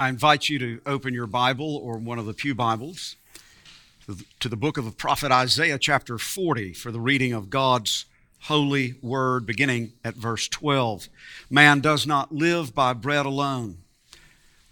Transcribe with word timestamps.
I 0.00 0.08
invite 0.08 0.48
you 0.48 0.58
to 0.60 0.80
open 0.86 1.12
your 1.12 1.26
Bible 1.26 1.76
or 1.76 1.98
one 1.98 2.18
of 2.18 2.24
the 2.24 2.32
Pew 2.32 2.54
Bibles 2.54 3.16
to 4.38 4.48
the 4.48 4.56
book 4.56 4.78
of 4.78 4.86
the 4.86 4.92
prophet 4.92 5.30
Isaiah, 5.30 5.78
chapter 5.78 6.16
40, 6.16 6.72
for 6.72 6.90
the 6.90 6.98
reading 6.98 7.34
of 7.34 7.50
God's 7.50 8.06
holy 8.44 8.94
word, 9.02 9.44
beginning 9.44 9.92
at 10.02 10.14
verse 10.14 10.48
12. 10.48 11.10
Man 11.50 11.80
does 11.80 12.06
not 12.06 12.32
live 12.32 12.74
by 12.74 12.94
bread 12.94 13.26
alone, 13.26 13.76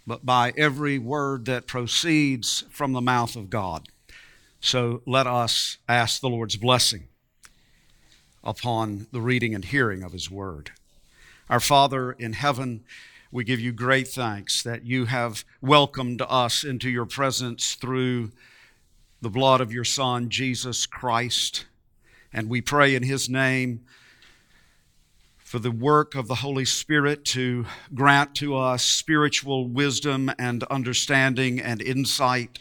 but 0.07 0.25
by 0.25 0.51
every 0.57 0.97
word 0.97 1.45
that 1.45 1.67
proceeds 1.67 2.63
from 2.71 2.93
the 2.93 2.99
mouth 2.99 3.35
of 3.35 3.51
God. 3.51 3.87
So 4.61 5.03
let 5.05 5.27
us 5.27 5.77
ask 5.87 6.21
the 6.21 6.27
Lord's 6.27 6.57
blessing 6.57 7.03
upon 8.43 9.05
the 9.11 9.21
reading 9.21 9.53
and 9.53 9.63
hearing 9.63 10.01
of 10.01 10.13
his 10.13 10.31
word. 10.31 10.71
Our 11.51 11.59
Father 11.59 12.13
in 12.13 12.33
heaven, 12.33 12.83
we 13.31 13.43
give 13.43 13.59
you 13.59 13.71
great 13.71 14.07
thanks 14.07 14.63
that 14.63 14.85
you 14.85 15.05
have 15.05 15.45
welcomed 15.61 16.21
us 16.27 16.63
into 16.63 16.89
your 16.89 17.05
presence 17.05 17.75
through 17.75 18.31
the 19.21 19.29
blood 19.29 19.61
of 19.61 19.71
your 19.71 19.83
Son, 19.83 20.29
Jesus 20.29 20.87
Christ. 20.87 21.65
And 22.33 22.49
we 22.49 22.61
pray 22.61 22.95
in 22.95 23.03
his 23.03 23.29
name 23.29 23.81
for 25.37 25.59
the 25.59 25.71
work 25.71 26.15
of 26.15 26.27
the 26.27 26.35
Holy 26.35 26.65
Spirit 26.65 27.23
to 27.25 27.65
grant 27.93 28.33
to 28.35 28.55
us 28.55 28.83
spiritual 28.83 29.67
wisdom 29.67 30.31
and 30.39 30.63
understanding 30.63 31.59
and 31.59 31.81
insight. 31.81 32.57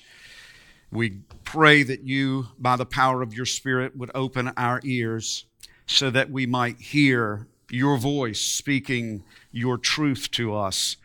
We 0.91 1.21
pray 1.45 1.83
that 1.83 2.05
you, 2.05 2.49
by 2.59 2.77
the 2.77 2.87
power 2.87 3.23
of 3.23 3.33
your 3.33 3.47
Spirit, 3.47 3.97
would 3.97 4.11
open 4.15 4.53
our 4.57 4.81
ears 4.85 5.47
so 5.87 6.11
that 6.11 6.31
we 6.31 6.45
might 6.45 6.79
hear 6.79 7.47
your 7.71 7.97
voice 7.97 8.41
speaking 8.41 9.25
your 9.51 9.79
truth 9.79 10.31
to 10.33 10.55
us 10.55 10.97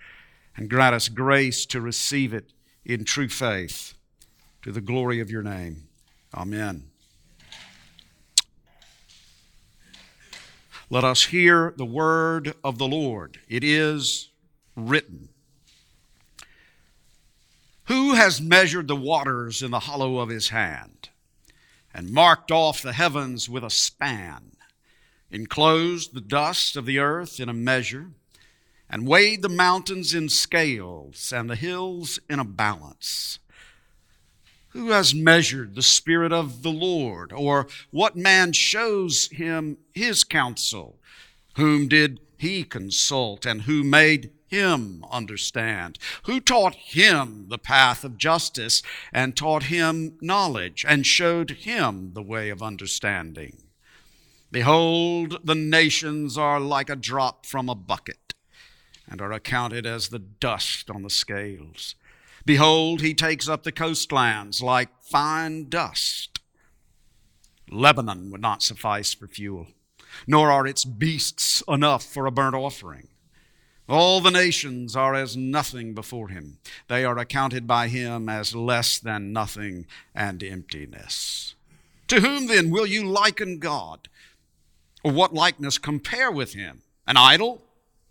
and 0.55 0.69
grant 0.69 0.95
us 0.95 1.09
grace 1.09 1.65
to 1.67 1.81
receive 1.81 2.33
it 2.33 2.51
in 2.85 3.03
true 3.03 3.29
faith 3.29 3.93
to 4.61 4.71
the 4.71 4.81
glory 4.81 5.19
of 5.19 5.29
your 5.29 5.43
name. 5.43 5.87
Amen. 6.33 6.89
Let 10.89 11.03
us 11.03 11.25
hear 11.25 11.73
the 11.75 11.85
word 11.85 12.53
of 12.63 12.77
the 12.77 12.87
Lord. 12.87 13.39
It 13.47 13.63
is 13.63 14.29
written. 14.75 15.29
Who 17.85 18.13
has 18.13 18.39
measured 18.39 18.87
the 18.87 18.95
waters 18.95 19.61
in 19.61 19.71
the 19.71 19.81
hollow 19.81 20.19
of 20.19 20.29
his 20.29 20.49
hand 20.49 21.09
and 21.93 22.11
marked 22.11 22.51
off 22.51 22.81
the 22.81 22.93
heavens 22.93 23.49
with 23.49 23.63
a 23.63 23.69
span, 23.69 24.51
enclosed 25.31 26.13
the 26.13 26.21
dust 26.21 26.77
of 26.77 26.85
the 26.85 26.99
earth 26.99 27.39
in 27.39 27.49
a 27.49 27.53
measure? 27.53 28.11
And 28.89 29.07
weighed 29.07 29.41
the 29.41 29.49
mountains 29.49 30.13
in 30.13 30.29
scales 30.29 31.31
and 31.31 31.49
the 31.49 31.55
hills 31.55 32.19
in 32.29 32.39
a 32.39 32.45
balance. 32.45 33.39
Who 34.69 34.89
has 34.89 35.13
measured 35.13 35.75
the 35.75 35.83
Spirit 35.83 36.33
of 36.33 36.63
the 36.63 36.71
Lord? 36.71 37.31
Or 37.31 37.67
what 37.91 38.15
man 38.15 38.53
shows 38.53 39.29
him 39.31 39.77
his 39.93 40.23
counsel? 40.23 40.99
Whom 41.57 41.87
did 41.87 42.19
he 42.37 42.63
consult, 42.63 43.45
and 43.45 43.61
who 43.61 43.83
made 43.83 44.31
him 44.47 45.05
understand? 45.11 45.99
Who 46.23 46.39
taught 46.39 46.75
him 46.75 47.49
the 47.49 47.59
path 47.59 48.03
of 48.03 48.17
justice, 48.17 48.81
and 49.11 49.37
taught 49.37 49.63
him 49.63 50.17
knowledge, 50.21 50.83
and 50.87 51.05
showed 51.05 51.51
him 51.51 52.13
the 52.13 52.23
way 52.23 52.49
of 52.49 52.63
understanding? 52.63 53.63
Behold, 54.51 55.39
the 55.43 55.55
nations 55.55 56.37
are 56.37 56.59
like 56.59 56.89
a 56.89 56.95
drop 56.95 57.45
from 57.45 57.69
a 57.69 57.75
bucket 57.75 58.22
and 59.09 59.21
are 59.21 59.31
accounted 59.31 59.85
as 59.85 60.09
the 60.09 60.19
dust 60.19 60.89
on 60.89 61.03
the 61.03 61.09
scales. 61.09 61.95
Behold, 62.45 63.01
he 63.01 63.13
takes 63.13 63.47
up 63.47 63.63
the 63.63 63.71
coastlands 63.71 64.61
like 64.61 64.89
fine 65.01 65.69
dust. 65.69 66.39
Lebanon 67.69 68.31
would 68.31 68.41
not 68.41 68.61
suffice 68.61 69.13
for 69.13 69.27
fuel, 69.27 69.67
nor 70.27 70.51
are 70.51 70.67
its 70.67 70.83
beasts 70.83 71.63
enough 71.67 72.03
for 72.03 72.25
a 72.25 72.31
burnt 72.31 72.55
offering. 72.55 73.07
All 73.87 74.21
the 74.21 74.31
nations 74.31 74.95
are 74.95 75.13
as 75.13 75.35
nothing 75.35 75.93
before 75.93 76.29
him. 76.29 76.57
They 76.87 77.03
are 77.03 77.17
accounted 77.17 77.67
by 77.67 77.89
him 77.89 78.29
as 78.29 78.55
less 78.55 78.97
than 78.97 79.33
nothing 79.33 79.85
and 80.15 80.41
emptiness. 80.41 81.55
To 82.07 82.21
whom 82.21 82.47
then 82.47 82.69
will 82.69 82.85
you 82.85 83.05
liken 83.05 83.59
God? 83.59 84.07
Or 85.03 85.11
what 85.11 85.33
likeness 85.33 85.77
compare 85.77 86.31
with 86.31 86.53
him? 86.53 86.81
An 87.05 87.17
idol? 87.17 87.61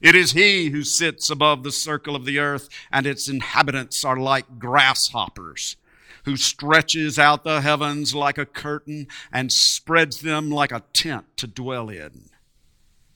It 0.00 0.14
is 0.14 0.32
he 0.32 0.70
who 0.70 0.84
sits 0.84 1.28
above 1.28 1.62
the 1.62 1.72
circle 1.72 2.14
of 2.14 2.24
the 2.24 2.38
earth, 2.38 2.68
and 2.92 3.06
its 3.06 3.28
inhabitants 3.28 4.04
are 4.04 4.16
like 4.16 4.58
grasshoppers, 4.58 5.76
who 6.24 6.36
stretches 6.36 7.18
out 7.18 7.42
the 7.42 7.60
heavens 7.60 8.14
like 8.14 8.38
a 8.38 8.46
curtain 8.46 9.08
and 9.32 9.52
spreads 9.52 10.20
them 10.20 10.50
like 10.50 10.72
a 10.72 10.84
tent 10.92 11.36
to 11.38 11.46
dwell 11.46 11.88
in, 11.88 12.30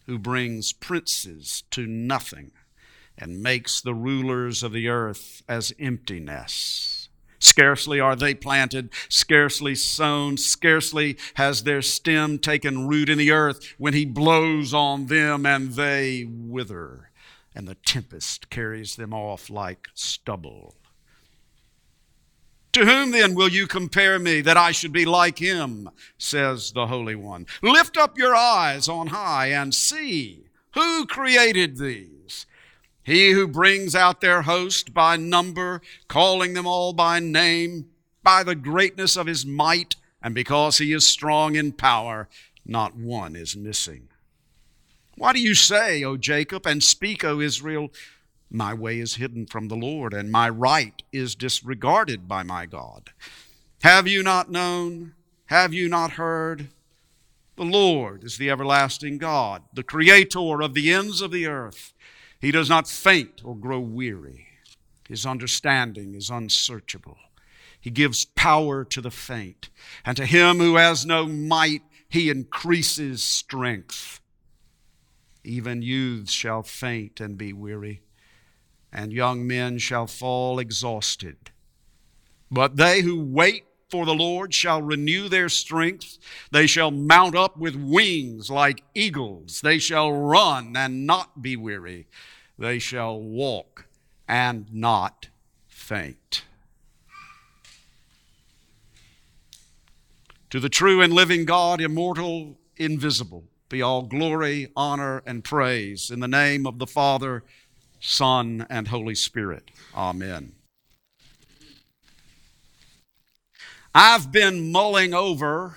who 0.07 0.19
brings 0.19 0.73
princes 0.73 1.63
to 1.71 1.87
nothing 1.87 2.51
and 3.17 3.43
makes 3.43 3.81
the 3.81 3.95
rulers 3.95 4.63
of 4.63 4.73
the 4.73 4.89
earth 4.89 5.43
as 5.49 5.73
emptiness. 5.79 6.92
Scarcely 7.43 7.99
are 7.99 8.15
they 8.15 8.35
planted, 8.35 8.91
scarcely 9.09 9.75
sown, 9.75 10.37
scarcely 10.37 11.19
has 11.35 11.65
their 11.65 11.83
stem 11.83 12.39
taken 12.39 12.87
root 12.87 13.09
in 13.09 13.19
the 13.19 13.33
earth 13.33 13.75
when 13.79 13.95
he 13.95 14.05
blows 14.05 14.73
on 14.73 15.07
them 15.07 15.45
and 15.45 15.73
they 15.73 16.25
wither, 16.25 17.11
and 17.53 17.67
the 17.67 17.75
tempest 17.75 18.49
carries 18.49 18.95
them 18.95 19.13
off 19.13 19.51
like 19.51 19.89
stubble. 19.93 20.77
To 22.75 22.87
whom 22.87 23.11
then 23.11 23.35
will 23.35 23.51
you 23.51 23.67
compare 23.67 24.21
me 24.21 24.41
that 24.43 24.57
I 24.57 24.71
should 24.71 24.93
be 24.93 25.05
like 25.05 25.39
him? 25.39 25.91
says 26.17 26.71
the 26.71 26.87
Holy 26.87 27.17
One. 27.17 27.47
Lift 27.61 27.97
up 27.97 28.17
your 28.17 28.37
eyes 28.37 28.89
on 28.89 29.09
high 29.09 29.49
and 29.49 29.75
see 29.75 30.45
who 30.75 31.07
created 31.07 31.77
these 31.77 32.22
he 33.03 33.33
who 33.33 33.49
brings 33.49 33.95
out 33.95 34.21
their 34.21 34.43
host 34.43 34.95
by 34.95 35.17
number, 35.17 35.83
calling 36.09 36.55
them 36.55 36.67
all 36.67 36.93
by 36.93 37.19
name, 37.19 37.87
by 38.23 38.43
the 38.43 38.55
greatness 38.55 39.17
of 39.17 39.27
his 39.27 39.45
might, 39.45 39.97
and 40.23 40.35
because 40.35 40.79
he 40.79 40.93
is 40.93 41.07
strong 41.07 41.57
in 41.57 41.73
power, 41.73 42.29
not 42.65 42.97
one 42.97 43.35
is 43.35 43.57
missing. 43.57 44.09
Why 45.17 45.33
do 45.33 45.41
you 45.41 45.55
say, 45.55 46.05
O 46.05 46.17
Jacob, 46.17 46.67
and 46.67 46.83
speak, 46.83 47.25
O 47.25 47.41
Israel, 47.41 47.91
my 48.51 48.73
way 48.73 48.99
is 48.99 49.17
hidden 49.17 49.47
from 49.47 49.69
the 49.69 49.77
Lord, 49.77 50.15
and 50.15 50.31
my 50.31 50.49
right 50.49 51.03
is 51.13 51.35
disregarded 51.35 52.29
by 52.29 52.43
my 52.43 52.67
God? 52.67 53.11
Have 53.83 54.07
you 54.07 54.23
not 54.23 54.51
known? 54.51 55.15
Have 55.47 55.75
you 55.75 55.89
not 55.89 56.13
heard? 56.13 56.69
The 57.57 57.65
Lord 57.65 58.25
is 58.25 58.39
the 58.39 58.49
everlasting 58.51 59.19
God, 59.19 59.63
the 59.75 59.83
creator 59.83 60.63
of 60.63 60.75
the 60.75 60.93
ends 60.93 61.21
of 61.21 61.31
the 61.31 61.47
earth. 61.47 61.92
He 62.43 62.51
does 62.51 62.69
not 62.69 62.89
faint 62.89 63.41
or 63.45 63.55
grow 63.55 63.79
weary. 63.79 64.49
His 65.09 65.25
understanding 65.25 66.17
is 66.17 66.29
unsearchable. 66.29 67.17
He 67.81 67.91
gives 67.91 68.25
power 68.25 68.85
to 68.85 69.01
the 69.01 69.13
faint, 69.13 69.71
and 70.05 70.17
to 70.17 70.27
him 70.27 70.59
who 70.59 70.75
has 70.75 71.07
no 71.07 71.27
might, 71.27 71.83
he 72.09 72.31
increases 72.31 73.23
strength. 73.23 74.21
Even 75.45 75.83
youths 75.83 76.33
shall 76.33 76.65
faint 76.65 77.21
and 77.21 77.39
be 77.39 77.53
weary, 77.53 78.03
and 78.93 79.13
young 79.13 79.47
men 79.47 79.79
shall 79.79 80.09
fall 80.09 80.59
exhausted. 80.59 81.53
But 82.51 82.77
they 82.77 83.03
who 83.03 83.21
wait 83.21 83.67
for 83.93 84.07
the 84.07 84.15
Lord 84.15 84.55
shall 84.55 84.81
renew 84.81 85.29
their 85.29 85.51
strength. 85.51 86.17
They 86.51 86.67
shall 86.67 86.91
mount 86.91 87.37
up 87.37 87.59
with 87.59 87.77
wings 87.77 88.49
like 88.49 88.83
eagles. 88.95 89.61
They 89.61 89.79
shall 89.79 90.11
run 90.11 90.75
and 90.75 91.07
not 91.07 91.43
be 91.43 91.57
weary. 91.57 92.07
They 92.59 92.79
shall 92.79 93.21
walk 93.21 93.85
and 94.27 94.65
not 94.73 95.29
faint. 95.69 96.45
To 100.49 100.59
the 100.59 100.71
true 100.71 101.03
and 101.03 101.13
living 101.13 101.45
God, 101.45 101.83
immortal, 101.83 102.57
invisible, 102.79 103.45
be 103.69 103.83
all 103.83 104.05
glory, 104.05 104.69
honor, 104.75 105.23
and 105.27 105.45
praise 105.45 106.11
in 106.11 106.21
the 106.21 106.29
name 106.29 106.67
of 106.67 106.79
the 106.79 106.87
Father, 106.87 107.45
Son, 108.01 108.67
and 108.71 108.89
Holy 108.89 109.15
Spirit. 109.15 109.71
Amen. 109.95 110.55
I've 113.95 114.33
been 114.33 114.73
mulling 114.73 115.13
over 115.13 115.75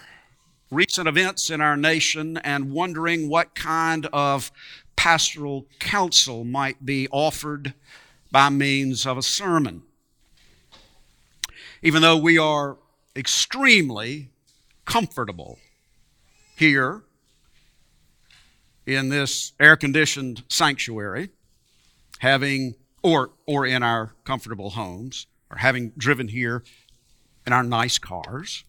recent 0.71 1.05
events 1.05 1.49
in 1.49 1.59
our 1.59 1.75
nation 1.75 2.37
and 2.37 2.71
wondering 2.71 3.27
what 3.27 3.55
kind 3.55 4.05
of 4.13 4.53
pastoral 4.95 5.65
counsel 5.79 6.45
might 6.45 6.85
be 6.85 7.09
offered 7.11 7.73
by 8.31 8.47
means 8.49 9.05
of 9.05 9.17
a 9.17 9.21
sermon. 9.21 9.83
Even 11.81 12.01
though 12.01 12.15
we 12.15 12.37
are 12.37 12.77
extremely 13.17 14.29
comfortable 14.85 15.59
here 16.55 17.03
in 18.85 19.09
this 19.09 19.51
air 19.59 19.75
conditioned 19.75 20.43
sanctuary, 20.47 21.31
having, 22.19 22.75
or, 23.03 23.31
or 23.45 23.65
in 23.65 23.83
our 23.83 24.13
comfortable 24.23 24.69
homes, 24.69 25.27
or 25.51 25.57
having 25.57 25.91
driven 25.97 26.29
here 26.29 26.63
in 27.45 27.53
our 27.53 27.63
nice 27.63 27.97
cars, 27.97 28.63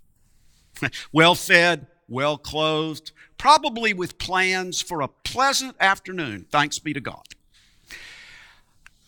well 1.13 1.35
fed, 1.35 1.87
well 2.09 2.39
clothed, 2.39 3.13
probably 3.39 3.93
with 3.93 4.19
plans 4.19 4.81
for 4.81 5.01
a 5.01 5.09
pleasant 5.09 5.77
afternoon, 5.81 6.47
thanks 6.51 6.79
be 6.79 6.93
to 6.93 7.01
God. 7.01 7.25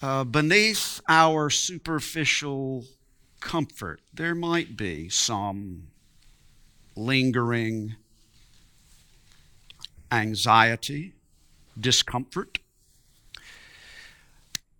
Uh, 0.00 0.24
beneath 0.24 1.00
our 1.08 1.50
superficial 1.50 2.84
comfort, 3.40 4.00
there 4.12 4.34
might 4.34 4.76
be 4.76 5.08
some 5.08 5.88
lingering 6.94 7.96
anxiety, 10.10 11.14
discomfort. 11.78 12.58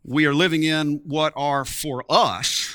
We 0.05 0.27
are 0.27 0.35
living 0.35 0.63
in 0.63 1.03
what 1.05 1.33
are 1.37 1.65
for 1.65 2.05
us, 2.09 2.68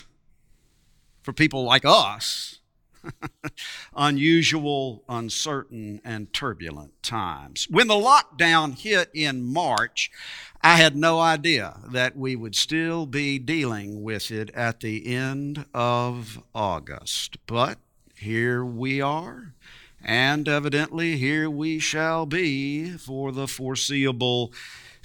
for 1.23 1.33
people 1.33 1.63
like 1.63 1.83
us, 1.85 2.59
unusual, 3.95 5.03
uncertain, 5.09 6.01
and 6.03 6.31
turbulent 6.33 7.01
times. 7.01 7.67
When 7.69 7.87
the 7.87 7.95
lockdown 7.95 8.77
hit 8.77 9.09
in 9.13 9.43
March, 9.43 10.11
I 10.61 10.77
had 10.77 10.95
no 10.95 11.19
idea 11.19 11.79
that 11.91 12.15
we 12.15 12.35
would 12.35 12.55
still 12.55 13.05
be 13.05 13.39
dealing 13.39 14.03
with 14.03 14.31
it 14.31 14.49
at 14.51 14.79
the 14.79 15.13
end 15.13 15.65
of 15.73 16.41
August. 16.53 17.37
But 17.47 17.79
here 18.15 18.63
we 18.63 19.01
are, 19.01 19.53
and 20.03 20.47
evidently 20.47 21.17
here 21.17 21.49
we 21.49 21.79
shall 21.79 22.25
be 22.25 22.91
for 22.91 23.31
the 23.31 23.47
foreseeable 23.47 24.53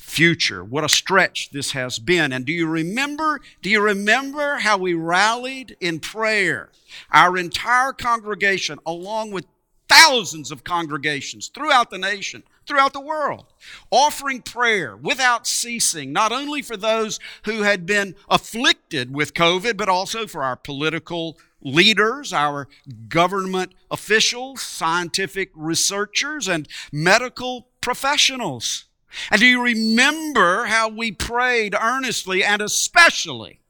future. 0.09 0.65
What 0.65 0.85
a 0.85 0.89
stretch 0.89 1.51
this 1.51 1.73
has 1.73 1.99
been. 1.99 2.33
And 2.33 2.45
do 2.45 2.53
you 2.53 2.67
remember, 2.67 3.41
do 3.63 3.71
you 3.71 3.81
remember 3.81 4.57
how 4.59 4.79
we 4.79 4.95
rallied 4.95 5.77
in 5.81 6.01
prayer? 6.01 6.71
Our 7.13 7.37
entire 7.37 7.93
congregation, 7.93 8.79
along 8.87 9.31
with 9.33 9.47
thousands 9.89 10.51
of 10.51 10.65
congregations 10.65 11.49
throughout 11.49 11.91
the 11.91 11.99
nation, 11.99 12.43
throughout 12.67 12.93
the 12.93 13.01
world, 13.01 13.47
offering 13.91 14.43
prayer 14.43 14.97
without 14.97 15.47
ceasing, 15.47 16.13
not 16.13 16.33
only 16.33 16.63
for 16.63 16.77
those 16.77 17.19
who 17.45 17.63
had 17.63 17.87
been 17.87 18.15
afflicted 18.29 19.15
with 19.15 19.35
COVID, 19.35 19.77
but 19.77 19.89
also 19.89 20.27
for 20.27 20.43
our 20.43 20.57
political 20.57 21.39
leaders, 21.61 22.33
our 22.33 22.69
government 23.09 23.73
officials, 23.91 24.63
scientific 24.63 25.51
researchers, 25.55 26.49
and 26.49 26.69
medical 26.93 27.69
professionals. 27.81 28.87
And 29.31 29.41
do 29.41 29.47
you 29.47 29.63
remember 29.63 30.67
how 30.67 30.89
we 30.89 31.13
prayed 31.13 31.75
earnestly 31.75 32.45
and 32.45 32.63
especially 32.63 33.61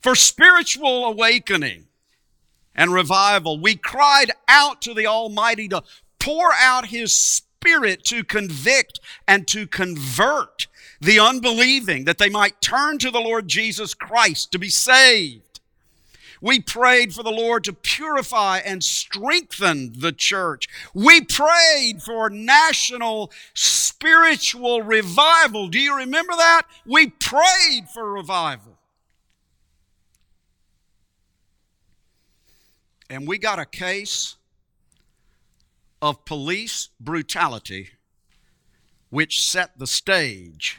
for 0.00 0.14
spiritual 0.14 1.04
awakening 1.04 1.86
and 2.74 2.92
revival? 2.92 3.60
We 3.60 3.76
cried 3.76 4.32
out 4.48 4.82
to 4.82 4.94
the 4.94 5.06
Almighty 5.06 5.68
to 5.68 5.82
pour 6.18 6.52
out 6.54 6.86
His 6.86 7.12
Spirit 7.12 8.04
to 8.04 8.24
convict 8.24 9.00
and 9.26 9.46
to 9.48 9.66
convert 9.66 10.66
the 11.00 11.18
unbelieving, 11.18 12.04
that 12.04 12.18
they 12.18 12.28
might 12.28 12.60
turn 12.60 12.98
to 12.98 13.10
the 13.10 13.20
Lord 13.20 13.48
Jesus 13.48 13.94
Christ 13.94 14.52
to 14.52 14.58
be 14.58 14.68
saved. 14.68 15.49
We 16.40 16.60
prayed 16.60 17.14
for 17.14 17.22
the 17.22 17.30
Lord 17.30 17.64
to 17.64 17.72
purify 17.72 18.58
and 18.58 18.82
strengthen 18.82 20.00
the 20.00 20.12
church. 20.12 20.68
We 20.94 21.20
prayed 21.20 22.02
for 22.02 22.30
national 22.30 23.30
spiritual 23.54 24.82
revival. 24.82 25.68
Do 25.68 25.78
you 25.78 25.96
remember 25.96 26.32
that? 26.34 26.62
We 26.86 27.08
prayed 27.08 27.88
for 27.92 28.10
revival. 28.10 28.78
And 33.10 33.26
we 33.26 33.38
got 33.38 33.58
a 33.58 33.66
case 33.66 34.36
of 36.00 36.24
police 36.24 36.88
brutality 36.98 37.90
which 39.10 39.42
set 39.42 39.78
the 39.78 39.86
stage 39.86 40.78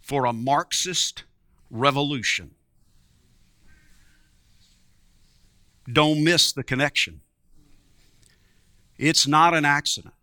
for 0.00 0.24
a 0.24 0.32
Marxist 0.32 1.24
revolution. 1.70 2.52
Don't 5.90 6.22
miss 6.22 6.52
the 6.52 6.62
connection. 6.62 7.20
It's 8.98 9.26
not 9.26 9.54
an 9.54 9.64
accident. 9.64 10.14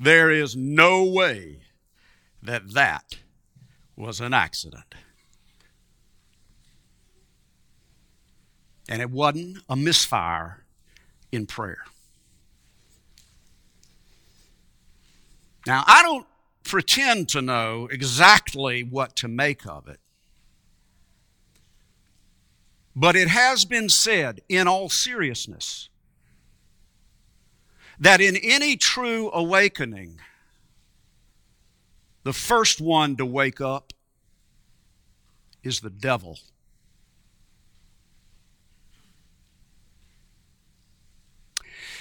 There 0.00 0.30
is 0.30 0.56
no 0.56 1.04
way 1.04 1.60
that 2.42 2.72
that 2.72 3.18
was 3.96 4.20
an 4.20 4.32
accident. 4.32 4.94
And 8.88 9.02
it 9.02 9.10
wasn't 9.10 9.58
a 9.68 9.76
misfire 9.76 10.64
in 11.30 11.46
prayer. 11.46 11.84
Now, 15.66 15.84
I 15.86 16.02
don't 16.02 16.26
pretend 16.64 17.28
to 17.30 17.42
know 17.42 17.88
exactly 17.90 18.82
what 18.82 19.16
to 19.16 19.28
make 19.28 19.66
of 19.66 19.88
it. 19.88 20.00
But 22.94 23.16
it 23.16 23.28
has 23.28 23.64
been 23.64 23.88
said 23.88 24.40
in 24.48 24.66
all 24.66 24.88
seriousness 24.88 25.88
that 28.00 28.20
in 28.20 28.36
any 28.36 28.76
true 28.76 29.30
awakening, 29.32 30.20
the 32.24 32.32
first 32.32 32.80
one 32.80 33.16
to 33.16 33.26
wake 33.26 33.60
up 33.60 33.92
is 35.62 35.80
the 35.80 35.90
devil. 35.90 36.38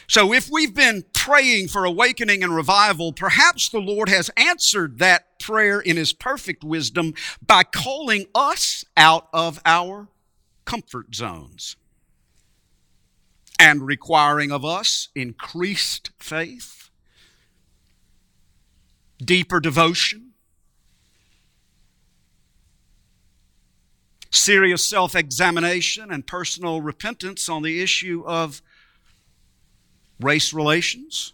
So, 0.10 0.32
if 0.32 0.50
we've 0.50 0.74
been 0.74 1.04
praying 1.14 1.68
for 1.68 1.84
awakening 1.84 2.42
and 2.42 2.56
revival, 2.56 3.12
perhaps 3.12 3.68
the 3.68 3.82
Lord 3.82 4.08
has 4.08 4.32
answered 4.38 5.00
that 5.00 5.38
prayer 5.38 5.82
in 5.82 5.98
His 5.98 6.14
perfect 6.14 6.64
wisdom 6.64 7.14
by 7.46 7.64
calling 7.64 8.28
us 8.34 8.86
out 8.96 9.28
of 9.34 9.60
our 9.66 10.08
comfort 10.68 11.16
zones 11.16 11.78
and 13.58 13.88
requiring 13.88 14.52
of 14.52 14.66
us 14.66 15.08
increased 15.16 16.12
faith, 16.20 16.90
deeper 19.18 19.62
devotion, 19.62 20.34
serious 24.30 24.86
self 24.86 25.16
examination, 25.16 26.12
and 26.12 26.28
personal 26.28 26.82
repentance 26.82 27.48
on 27.48 27.64
the 27.64 27.82
issue 27.82 28.24
of 28.28 28.62
race 30.20 30.54
relations 30.54 31.34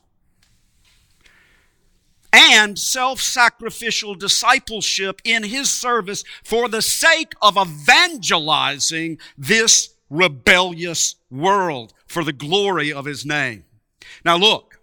and 2.34 2.78
self 2.78 3.22
sacrificial 3.22 4.16
discipleship 4.16 5.22
in 5.24 5.44
his 5.44 5.70
service 5.70 6.24
for 6.44 6.68
the 6.68 6.82
sake 6.82 7.34
of 7.42 7.56
evangelizing 7.58 9.20
this 9.38 9.94
rebellious 10.10 11.16
world 11.30 11.94
for 12.08 12.24
the 12.24 12.34
glory 12.34 12.92
of 12.92 13.06
his 13.06 13.26
name. 13.26 13.64
Now, 14.26 14.36
look, 14.38 14.80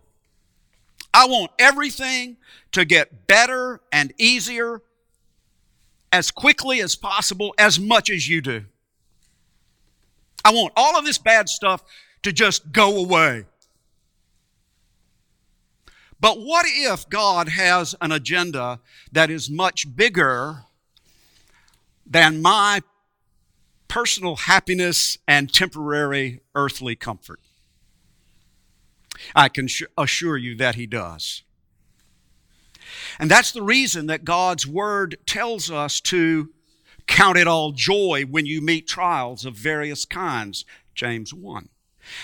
I 1.12 1.26
want 1.26 1.50
everything 1.58 2.36
to 2.72 2.84
get 2.84 3.26
better 3.26 3.80
and 3.90 4.12
easier 4.16 4.82
as 6.12 6.30
quickly 6.30 6.80
as 6.80 6.94
possible, 6.94 7.54
as 7.58 7.78
much 7.78 8.10
as 8.10 8.28
you 8.28 8.40
do. 8.40 8.64
I 10.44 10.52
want 10.52 10.72
all 10.76 10.96
of 10.96 11.04
this 11.04 11.18
bad 11.18 11.48
stuff 11.48 11.82
to 12.22 12.32
just 12.32 12.72
go 12.72 12.96
away. 12.96 13.44
But 16.20 16.40
what 16.40 16.66
if 16.68 17.08
God 17.08 17.48
has 17.48 17.94
an 18.00 18.12
agenda 18.12 18.80
that 19.10 19.30
is 19.30 19.48
much 19.48 19.96
bigger 19.96 20.64
than 22.06 22.42
my 22.42 22.82
personal 23.88 24.36
happiness 24.36 25.16
and 25.26 25.52
temporary 25.52 26.40
earthly 26.54 26.94
comfort? 26.94 27.40
I 29.34 29.48
can 29.48 29.68
assure 29.96 30.36
you 30.36 30.56
that 30.56 30.74
He 30.74 30.86
does. 30.86 31.42
And 33.18 33.30
that's 33.30 33.52
the 33.52 33.62
reason 33.62 34.06
that 34.06 34.24
God's 34.24 34.66
Word 34.66 35.16
tells 35.26 35.70
us 35.70 36.00
to 36.02 36.50
count 37.06 37.38
it 37.38 37.46
all 37.46 37.72
joy 37.72 38.24
when 38.28 38.46
you 38.46 38.60
meet 38.60 38.86
trials 38.86 39.44
of 39.44 39.54
various 39.54 40.04
kinds, 40.04 40.64
James 40.94 41.32
1. 41.32 41.68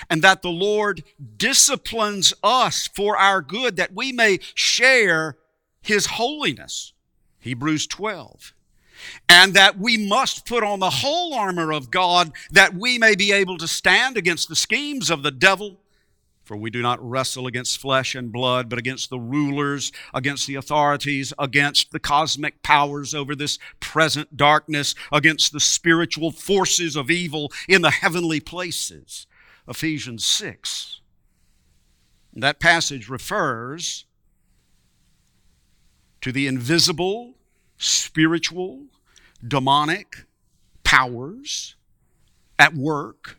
And 0.08 0.22
that 0.22 0.42
the 0.42 0.50
Lord 0.50 1.02
disciplines 1.36 2.34
us 2.42 2.88
for 2.88 3.16
our 3.16 3.42
good 3.42 3.76
that 3.76 3.94
we 3.94 4.12
may 4.12 4.38
share 4.54 5.36
His 5.82 6.06
holiness. 6.06 6.92
Hebrews 7.40 7.86
12 7.86 8.54
and 9.28 9.54
that 9.54 9.78
we 9.78 9.96
must 9.96 10.46
put 10.46 10.62
on 10.62 10.80
the 10.80 10.90
whole 10.90 11.34
armor 11.34 11.72
of 11.72 11.90
God 11.90 12.32
that 12.50 12.74
we 12.74 12.98
may 12.98 13.14
be 13.14 13.32
able 13.32 13.58
to 13.58 13.68
stand 13.68 14.16
against 14.16 14.48
the 14.48 14.56
schemes 14.56 15.10
of 15.10 15.22
the 15.22 15.30
devil. 15.30 15.78
For 16.44 16.56
we 16.56 16.70
do 16.70 16.80
not 16.80 17.02
wrestle 17.02 17.48
against 17.48 17.80
flesh 17.80 18.14
and 18.14 18.30
blood, 18.30 18.68
but 18.68 18.78
against 18.78 19.10
the 19.10 19.18
rulers, 19.18 19.90
against 20.14 20.46
the 20.46 20.54
authorities, 20.54 21.32
against 21.40 21.90
the 21.90 21.98
cosmic 21.98 22.62
powers 22.62 23.14
over 23.14 23.34
this 23.34 23.58
present 23.80 24.36
darkness, 24.36 24.94
against 25.10 25.52
the 25.52 25.58
spiritual 25.58 26.30
forces 26.30 26.94
of 26.94 27.10
evil 27.10 27.50
in 27.68 27.82
the 27.82 27.90
heavenly 27.90 28.38
places. 28.38 29.26
Ephesians 29.68 30.24
6. 30.24 31.00
That 32.34 32.60
passage 32.60 33.08
refers 33.08 34.04
to 36.20 36.32
the 36.32 36.46
invisible, 36.46 37.34
spiritual, 37.78 38.84
demonic 39.46 40.26
powers 40.84 41.76
at 42.58 42.74
work 42.74 43.38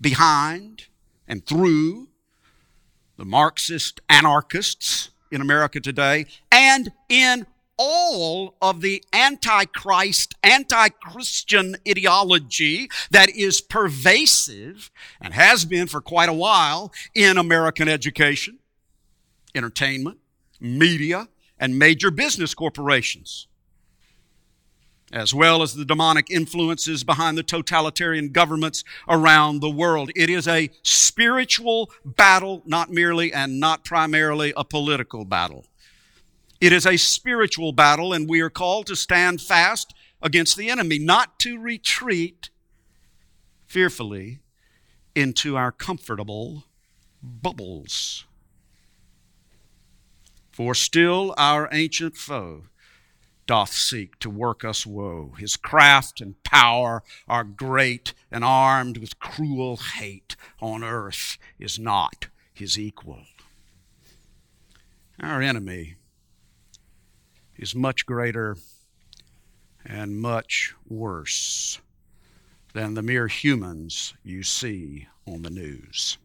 behind 0.00 0.86
and 1.26 1.46
through 1.46 2.08
the 3.16 3.24
Marxist 3.24 4.00
anarchists 4.08 5.10
in 5.30 5.40
America 5.40 5.80
today 5.80 6.26
and 6.52 6.92
in 7.08 7.46
all 7.76 8.54
of 8.60 8.80
the 8.80 9.02
antichrist, 9.12 10.34
anti-Christian 10.42 11.76
ideology 11.88 12.88
that 13.10 13.30
is 13.30 13.60
pervasive 13.60 14.90
and 15.20 15.34
has 15.34 15.64
been 15.64 15.86
for 15.86 16.00
quite 16.00 16.28
a 16.28 16.34
while 16.34 16.92
in 17.14 17.36
American 17.36 17.88
education, 17.88 18.58
entertainment, 19.54 20.18
media, 20.60 21.28
and 21.58 21.78
major 21.78 22.10
business 22.10 22.54
corporations 22.54 23.46
as 25.14 25.32
well 25.32 25.62
as 25.62 25.74
the 25.74 25.84
demonic 25.84 26.28
influences 26.28 27.04
behind 27.04 27.38
the 27.38 27.42
totalitarian 27.42 28.30
governments 28.30 28.82
around 29.08 29.60
the 29.60 29.70
world. 29.70 30.10
It 30.16 30.28
is 30.28 30.48
a 30.48 30.70
spiritual 30.82 31.90
battle, 32.04 32.62
not 32.66 32.90
merely 32.90 33.32
and 33.32 33.60
not 33.60 33.84
primarily 33.84 34.52
a 34.56 34.64
political 34.64 35.24
battle. 35.24 35.66
It 36.64 36.72
is 36.72 36.86
a 36.86 36.96
spiritual 36.96 37.72
battle, 37.72 38.14
and 38.14 38.26
we 38.26 38.40
are 38.40 38.48
called 38.48 38.86
to 38.86 38.96
stand 38.96 39.42
fast 39.42 39.92
against 40.22 40.56
the 40.56 40.70
enemy, 40.70 40.98
not 40.98 41.38
to 41.40 41.58
retreat 41.58 42.48
fearfully 43.66 44.38
into 45.14 45.58
our 45.58 45.70
comfortable 45.70 46.64
bubbles. 47.22 48.24
For 50.52 50.74
still 50.74 51.34
our 51.36 51.68
ancient 51.70 52.16
foe 52.16 52.62
doth 53.46 53.74
seek 53.74 54.18
to 54.20 54.30
work 54.30 54.64
us 54.64 54.86
woe. 54.86 55.34
His 55.38 55.56
craft 55.56 56.22
and 56.22 56.42
power 56.44 57.02
are 57.28 57.44
great, 57.44 58.14
and 58.30 58.42
armed 58.42 58.96
with 58.96 59.18
cruel 59.18 59.76
hate 59.76 60.34
on 60.62 60.82
earth 60.82 61.36
is 61.58 61.78
not 61.78 62.28
his 62.54 62.78
equal. 62.78 63.24
Our 65.20 65.42
enemy 65.42 65.96
is 67.64 67.74
much 67.74 68.04
greater 68.04 68.58
and 69.86 70.20
much 70.20 70.74
worse 70.86 71.80
than 72.74 72.92
the 72.92 73.00
mere 73.00 73.26
humans 73.26 74.12
you 74.22 74.42
see 74.42 75.08
on 75.26 75.40
the 75.40 75.48
news. 75.48 76.18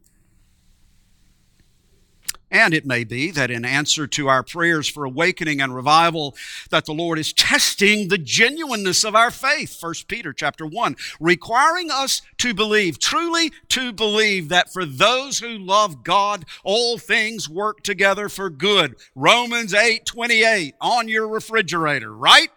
And 2.51 2.73
it 2.73 2.85
may 2.85 3.03
be 3.03 3.31
that 3.31 3.51
in 3.51 3.63
answer 3.63 4.07
to 4.07 4.27
our 4.27 4.43
prayers 4.43 4.87
for 4.87 5.03
awakening 5.03 5.61
and 5.61 5.75
revival, 5.75 6.35
that 6.71 6.85
the 6.85 6.93
Lord 6.93 7.19
is 7.19 7.33
testing 7.33 8.07
the 8.07 8.17
genuineness 8.17 9.03
of 9.03 9.15
our 9.15 9.31
faith. 9.31 9.77
1 9.79 9.93
Peter 10.07 10.33
chapter 10.33 10.65
1, 10.65 10.95
requiring 11.19 11.91
us 11.91 12.21
to 12.37 12.53
believe, 12.53 12.99
truly 12.99 13.51
to 13.69 13.93
believe 13.93 14.49
that 14.49 14.73
for 14.73 14.85
those 14.85 15.39
who 15.39 15.57
love 15.57 16.03
God, 16.03 16.45
all 16.63 16.97
things 16.97 17.47
work 17.47 17.83
together 17.83 18.29
for 18.29 18.49
good. 18.49 18.95
Romans 19.15 19.73
8, 19.73 20.05
28 20.05 20.75
on 20.81 21.07
your 21.07 21.27
refrigerator, 21.27 22.13
right? 22.15 22.49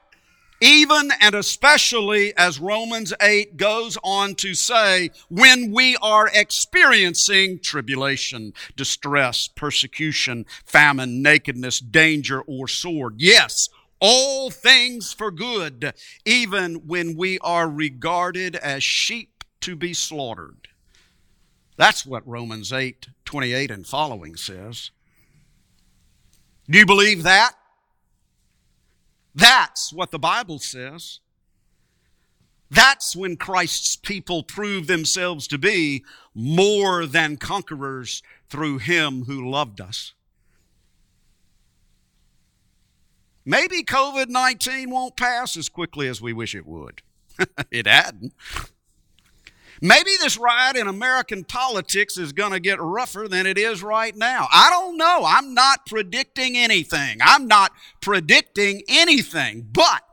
Even 0.62 1.10
and 1.20 1.34
especially 1.34 2.34
as 2.36 2.60
Romans 2.60 3.12
8 3.20 3.56
goes 3.56 3.98
on 4.04 4.36
to 4.36 4.54
say, 4.54 5.10
when 5.28 5.72
we 5.72 5.96
are 5.96 6.30
experiencing 6.32 7.58
tribulation, 7.58 8.54
distress, 8.76 9.48
persecution, 9.48 10.46
famine, 10.64 11.20
nakedness, 11.20 11.80
danger, 11.80 12.40
or 12.42 12.68
sword. 12.68 13.16
Yes, 13.18 13.68
all 14.00 14.50
things 14.50 15.12
for 15.12 15.32
good, 15.32 15.94
even 16.24 16.86
when 16.86 17.16
we 17.16 17.40
are 17.40 17.68
regarded 17.68 18.54
as 18.54 18.84
sheep 18.84 19.42
to 19.62 19.74
be 19.74 19.92
slaughtered. 19.92 20.68
That's 21.76 22.06
what 22.06 22.26
Romans 22.26 22.72
8, 22.72 23.08
28 23.24 23.70
and 23.72 23.86
following 23.86 24.36
says. 24.36 24.92
Do 26.70 26.78
you 26.78 26.86
believe 26.86 27.24
that? 27.24 27.54
That's 29.34 29.92
what 29.92 30.10
the 30.10 30.18
Bible 30.18 30.58
says. 30.58 31.20
That's 32.70 33.14
when 33.14 33.36
Christ's 33.36 33.96
people 33.96 34.42
prove 34.42 34.86
themselves 34.86 35.46
to 35.48 35.58
be 35.58 36.04
more 36.34 37.04
than 37.04 37.36
conquerors 37.36 38.22
through 38.48 38.78
Him 38.78 39.24
who 39.24 39.50
loved 39.50 39.80
us. 39.80 40.14
Maybe 43.44 43.82
COVID 43.82 44.28
19 44.28 44.88
won't 44.90 45.16
pass 45.16 45.56
as 45.56 45.68
quickly 45.68 46.08
as 46.08 46.22
we 46.22 46.32
wish 46.32 46.54
it 46.54 46.66
would. 46.66 47.02
it 47.70 47.86
hadn't. 47.86 48.32
Maybe 49.84 50.12
this 50.20 50.38
ride 50.38 50.76
in 50.76 50.86
American 50.86 51.42
politics 51.42 52.16
is 52.16 52.32
going 52.32 52.52
to 52.52 52.60
get 52.60 52.80
rougher 52.80 53.26
than 53.26 53.46
it 53.46 53.58
is 53.58 53.82
right 53.82 54.14
now. 54.14 54.46
I 54.52 54.70
don't 54.70 54.96
know. 54.96 55.24
I'm 55.26 55.54
not 55.54 55.86
predicting 55.86 56.56
anything. 56.56 57.18
I'm 57.20 57.48
not 57.48 57.72
predicting 58.00 58.84
anything. 58.86 59.66
But 59.72 60.04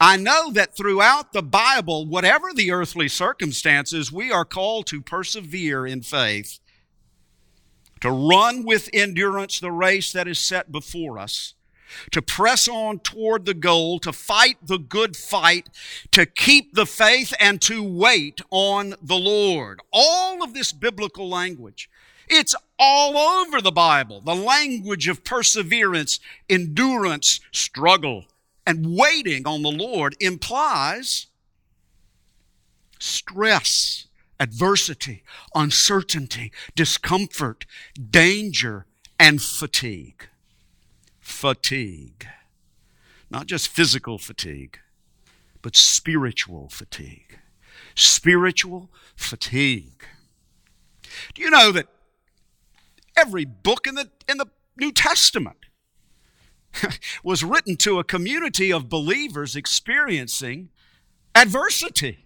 I 0.00 0.16
know 0.16 0.50
that 0.54 0.76
throughout 0.76 1.32
the 1.32 1.42
Bible, 1.42 2.04
whatever 2.04 2.52
the 2.52 2.72
earthly 2.72 3.06
circumstances, 3.06 4.10
we 4.10 4.32
are 4.32 4.44
called 4.44 4.88
to 4.88 5.00
persevere 5.00 5.86
in 5.86 6.02
faith, 6.02 6.58
to 8.00 8.10
run 8.10 8.64
with 8.64 8.90
endurance 8.92 9.60
the 9.60 9.70
race 9.70 10.12
that 10.12 10.26
is 10.26 10.40
set 10.40 10.72
before 10.72 11.20
us 11.20 11.54
to 12.10 12.22
press 12.22 12.68
on 12.68 12.98
toward 13.00 13.44
the 13.46 13.54
goal, 13.54 13.98
to 14.00 14.12
fight 14.12 14.56
the 14.62 14.78
good 14.78 15.16
fight, 15.16 15.68
to 16.12 16.26
keep 16.26 16.74
the 16.74 16.86
faith, 16.86 17.32
and 17.38 17.60
to 17.62 17.82
wait 17.82 18.40
on 18.50 18.94
the 19.02 19.16
Lord. 19.16 19.80
All 19.92 20.42
of 20.42 20.54
this 20.54 20.72
biblical 20.72 21.28
language. 21.28 21.88
It's 22.28 22.54
all 22.78 23.16
over 23.16 23.60
the 23.60 23.72
Bible. 23.72 24.20
The 24.20 24.34
language 24.34 25.08
of 25.08 25.24
perseverance, 25.24 26.20
endurance, 26.48 27.40
struggle, 27.50 28.26
and 28.66 28.96
waiting 28.96 29.46
on 29.46 29.62
the 29.62 29.70
Lord 29.70 30.16
implies 30.20 31.26
stress, 32.98 34.06
adversity, 34.38 35.24
uncertainty, 35.54 36.52
discomfort, 36.74 37.66
danger, 38.10 38.86
and 39.18 39.42
fatigue 39.42 40.28
fatigue. 41.22 42.26
Not 43.30 43.46
just 43.46 43.68
physical 43.68 44.18
fatigue, 44.18 44.78
but 45.62 45.74
spiritual 45.74 46.68
fatigue. 46.68 47.38
Spiritual 47.94 48.90
fatigue. 49.16 50.04
Do 51.34 51.42
you 51.42 51.50
know 51.50 51.72
that 51.72 51.86
every 53.16 53.44
book 53.44 53.86
in 53.86 53.94
the, 53.94 54.10
in 54.28 54.36
the 54.36 54.46
New 54.76 54.92
Testament 54.92 55.56
was 57.24 57.44
written 57.44 57.76
to 57.76 57.98
a 57.98 58.04
community 58.04 58.72
of 58.72 58.88
believers 58.88 59.56
experiencing 59.56 60.70
adversity? 61.34 62.21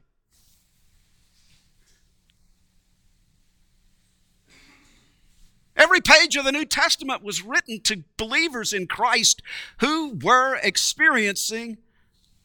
Every 5.77 6.01
page 6.01 6.37
of 6.37 6.45
the 6.45 6.53
New 6.53 6.65
Testament 6.65 7.23
was 7.23 7.43
written 7.43 7.81
to 7.83 8.05
believers 8.17 8.73
in 8.73 8.87
Christ 8.87 9.43
who 9.81 10.15
were 10.23 10.59
experiencing 10.63 11.79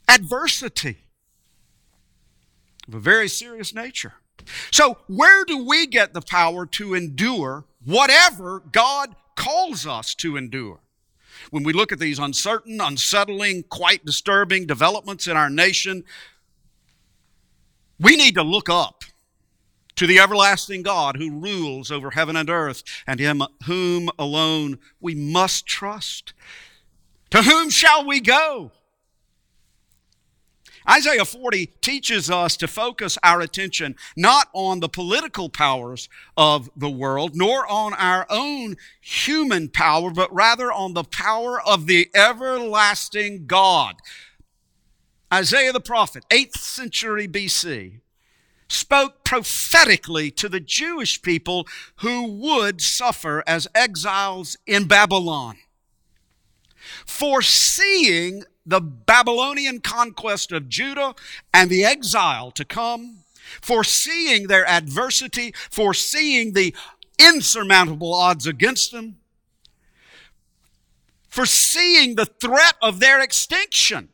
adversity 0.08 0.98
of 2.88 2.96
a 2.96 3.00
very 3.00 3.30
serious 3.30 3.74
nature. 3.74 4.14
So, 4.72 4.98
where 5.08 5.46
do 5.46 5.66
we 5.66 5.88
get 5.88 6.14
the 6.14 6.22
power 6.22 6.66
to 6.66 6.94
endure 6.94 7.66
whatever 7.86 8.60
God 8.72 9.16
calls 9.36 9.88
us 9.88 10.14
to 10.16 10.36
endure? 10.36 10.80
When 11.52 11.64
we 11.64 11.74
look 11.74 11.92
at 11.92 12.00
these 12.00 12.20
uncertain, 12.20 12.82
unsettling, 12.82 13.64
quite 13.64 14.06
disturbing 14.06 14.66
developments 14.66 15.28
in 15.28 15.38
our 15.38 15.50
nation, 15.50 16.04
we 18.00 18.16
need 18.16 18.36
to 18.36 18.44
look 18.44 18.70
up 18.70 19.04
to 20.02 20.08
the 20.08 20.18
everlasting 20.18 20.82
God 20.82 21.16
who 21.18 21.30
rules 21.30 21.92
over 21.92 22.10
heaven 22.10 22.36
and 22.36 22.50
earth, 22.50 22.82
and 23.06 23.20
him 23.20 23.44
whom 23.68 24.10
alone 24.18 24.80
we 25.00 25.14
must 25.14 25.68
trust. 25.68 26.34
To 27.30 27.44
whom 27.44 27.70
shall 27.70 28.08
we 28.08 28.20
go? 28.20 28.72
Isaiah 30.90 31.24
40 31.24 31.68
teaches 31.82 32.32
us 32.32 32.58
to 32.58 32.68
focus 32.68 33.20
our 33.22 33.42
attention 33.42 33.96
not 34.18 34.48
on 34.54 34.80
the 34.80 34.90
political 34.90 35.50
powers 35.50 36.10
of 36.36 36.72
the 36.76 36.90
world, 36.90 37.36
nor 37.36 37.68
on 37.68 37.94
our 37.94 38.26
own 38.28 38.78
human 39.02 39.70
power, 39.70 40.10
but 40.10 40.34
rather 40.34 40.72
on 40.72 40.96
the 40.96 41.04
power 41.04 41.62
of 41.62 41.86
the 41.86 42.10
everlasting 42.16 43.46
God. 43.46 43.98
Isaiah 45.32 45.72
the 45.72 45.80
prophet, 45.80 46.26
8th 46.32 46.58
century 46.58 47.28
BC, 47.28 48.01
spoke 48.72 49.24
prophetically 49.24 50.32
to 50.32 50.48
the 50.48 50.60
Jewish 50.60 51.22
people 51.22 51.68
who 51.98 52.24
would 52.24 52.82
suffer 52.82 53.44
as 53.46 53.68
exiles 53.76 54.58
in 54.66 54.88
Babylon. 54.88 55.58
Foreseeing 57.06 58.44
the 58.66 58.82
Babylonian 58.82 59.82
conquest 59.82 60.52
of 60.52 60.70
Judah 60.70 61.16
and 61.54 61.70
the 61.70 61.84
exile 61.84 62.52
to 62.52 62.64
come, 62.64 63.20
foreseeing 63.62 64.48
their 64.48 64.68
adversity, 64.68 65.54
foreseeing 65.70 66.54
the 66.54 66.74
insurmountable 67.20 68.14
odds 68.14 68.48
against 68.48 68.92
them, 68.92 69.18
foreseeing 71.28 72.16
the 72.16 72.26
threat 72.26 72.76
of 72.82 73.00
their 73.00 73.20
extinction, 73.20 74.10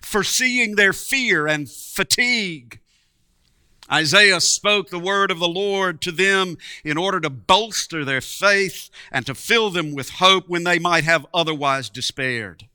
foreseeing 0.00 0.76
their 0.76 0.92
fear 0.92 1.46
and 1.46 1.70
fatigue, 1.70 2.80
Isaiah 3.90 4.40
spoke 4.40 4.90
the 4.90 4.98
word 4.98 5.30
of 5.30 5.38
the 5.38 5.48
Lord 5.48 6.00
to 6.02 6.12
them 6.12 6.56
in 6.84 6.96
order 6.96 7.20
to 7.20 7.30
bolster 7.30 8.04
their 8.04 8.20
faith 8.20 8.90
and 9.12 9.24
to 9.26 9.34
fill 9.34 9.70
them 9.70 9.94
with 9.94 10.10
hope 10.10 10.48
when 10.48 10.64
they 10.64 10.78
might 10.78 11.04
have 11.04 11.26
otherwise 11.32 11.88
despaired. 11.88 12.66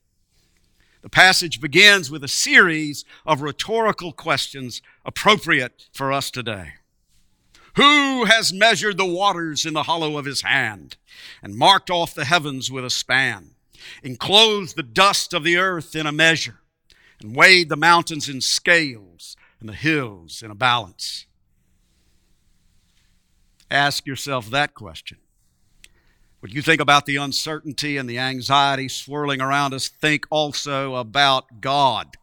The 1.02 1.10
passage 1.10 1.60
begins 1.60 2.10
with 2.10 2.22
a 2.22 2.28
series 2.28 3.04
of 3.26 3.42
rhetorical 3.42 4.12
questions 4.12 4.80
appropriate 5.04 5.88
for 5.92 6.12
us 6.12 6.30
today. 6.30 6.74
Who 7.74 8.26
has 8.26 8.52
measured 8.52 8.98
the 8.98 9.06
waters 9.06 9.66
in 9.66 9.74
the 9.74 9.84
hollow 9.84 10.16
of 10.16 10.26
his 10.26 10.42
hand 10.42 10.96
and 11.42 11.56
marked 11.56 11.90
off 11.90 12.14
the 12.14 12.26
heavens 12.26 12.70
with 12.70 12.84
a 12.84 12.90
span, 12.90 13.56
enclosed 14.02 14.76
the 14.76 14.82
dust 14.82 15.34
of 15.34 15.42
the 15.42 15.56
earth 15.56 15.96
in 15.96 16.06
a 16.06 16.12
measure, 16.12 16.60
and 17.20 17.34
weighed 17.34 17.68
the 17.68 17.76
mountains 17.76 18.28
in 18.28 18.40
scales? 18.40 19.36
And 19.62 19.68
the 19.68 19.74
hills 19.74 20.42
in 20.42 20.50
a 20.50 20.56
balance? 20.56 21.26
Ask 23.70 24.06
yourself 24.06 24.50
that 24.50 24.74
question. 24.74 25.18
When 26.40 26.50
you 26.50 26.62
think 26.62 26.80
about 26.80 27.06
the 27.06 27.16
uncertainty 27.16 27.96
and 27.96 28.10
the 28.10 28.18
anxiety 28.18 28.88
swirling 28.88 29.40
around 29.40 29.72
us, 29.72 29.86
think 29.86 30.26
also 30.30 30.96
about 30.96 31.60
God. 31.60 32.16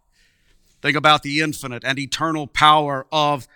Think 0.82 0.98
about 0.98 1.24
the 1.24 1.40
infinite 1.40 1.86
and 1.86 1.98
eternal 1.98 2.46
power 2.46 3.08
of 3.10 3.48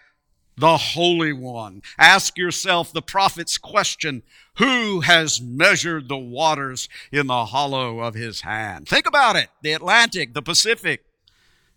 the 0.55 0.77
Holy 0.77 1.33
One. 1.33 1.81
Ask 1.99 2.37
yourself 2.37 2.93
the 2.93 3.01
prophet's 3.01 3.57
question 3.57 4.23
Who 4.57 5.01
has 5.01 5.41
measured 5.41 6.07
the 6.07 6.17
waters 6.17 6.87
in 7.11 7.27
the 7.27 7.45
hollow 7.45 7.99
of 7.99 8.13
his 8.13 8.41
hand? 8.41 8.87
Think 8.87 9.05
about 9.05 9.35
it 9.35 9.49
the 9.61 9.73
Atlantic, 9.73 10.33
the 10.33 10.41
Pacific, 10.41 11.03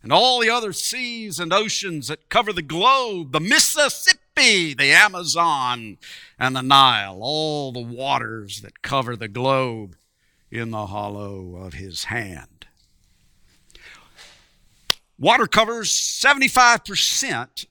and 0.06 0.12
all 0.12 0.38
the 0.38 0.48
other 0.48 0.72
seas 0.72 1.40
and 1.40 1.52
oceans 1.52 2.06
that 2.06 2.28
cover 2.28 2.52
the 2.52 2.62
globe, 2.62 3.32
the 3.32 3.40
Mississippi, 3.40 4.72
the 4.72 4.92
Amazon, 4.92 5.98
and 6.38 6.54
the 6.54 6.62
Nile, 6.62 7.19
all 7.21 7.73
the 7.73 7.80
waters 7.80 8.60
that 8.60 8.82
cover 8.82 9.16
the 9.16 9.26
globe 9.26 9.97
in 10.49 10.71
the 10.71 10.86
hollow 10.86 11.56
of 11.56 11.75
his 11.75 12.04
hand. 12.04 12.69
Water 15.19 15.49
covers 15.49 15.90
75% 15.90 17.66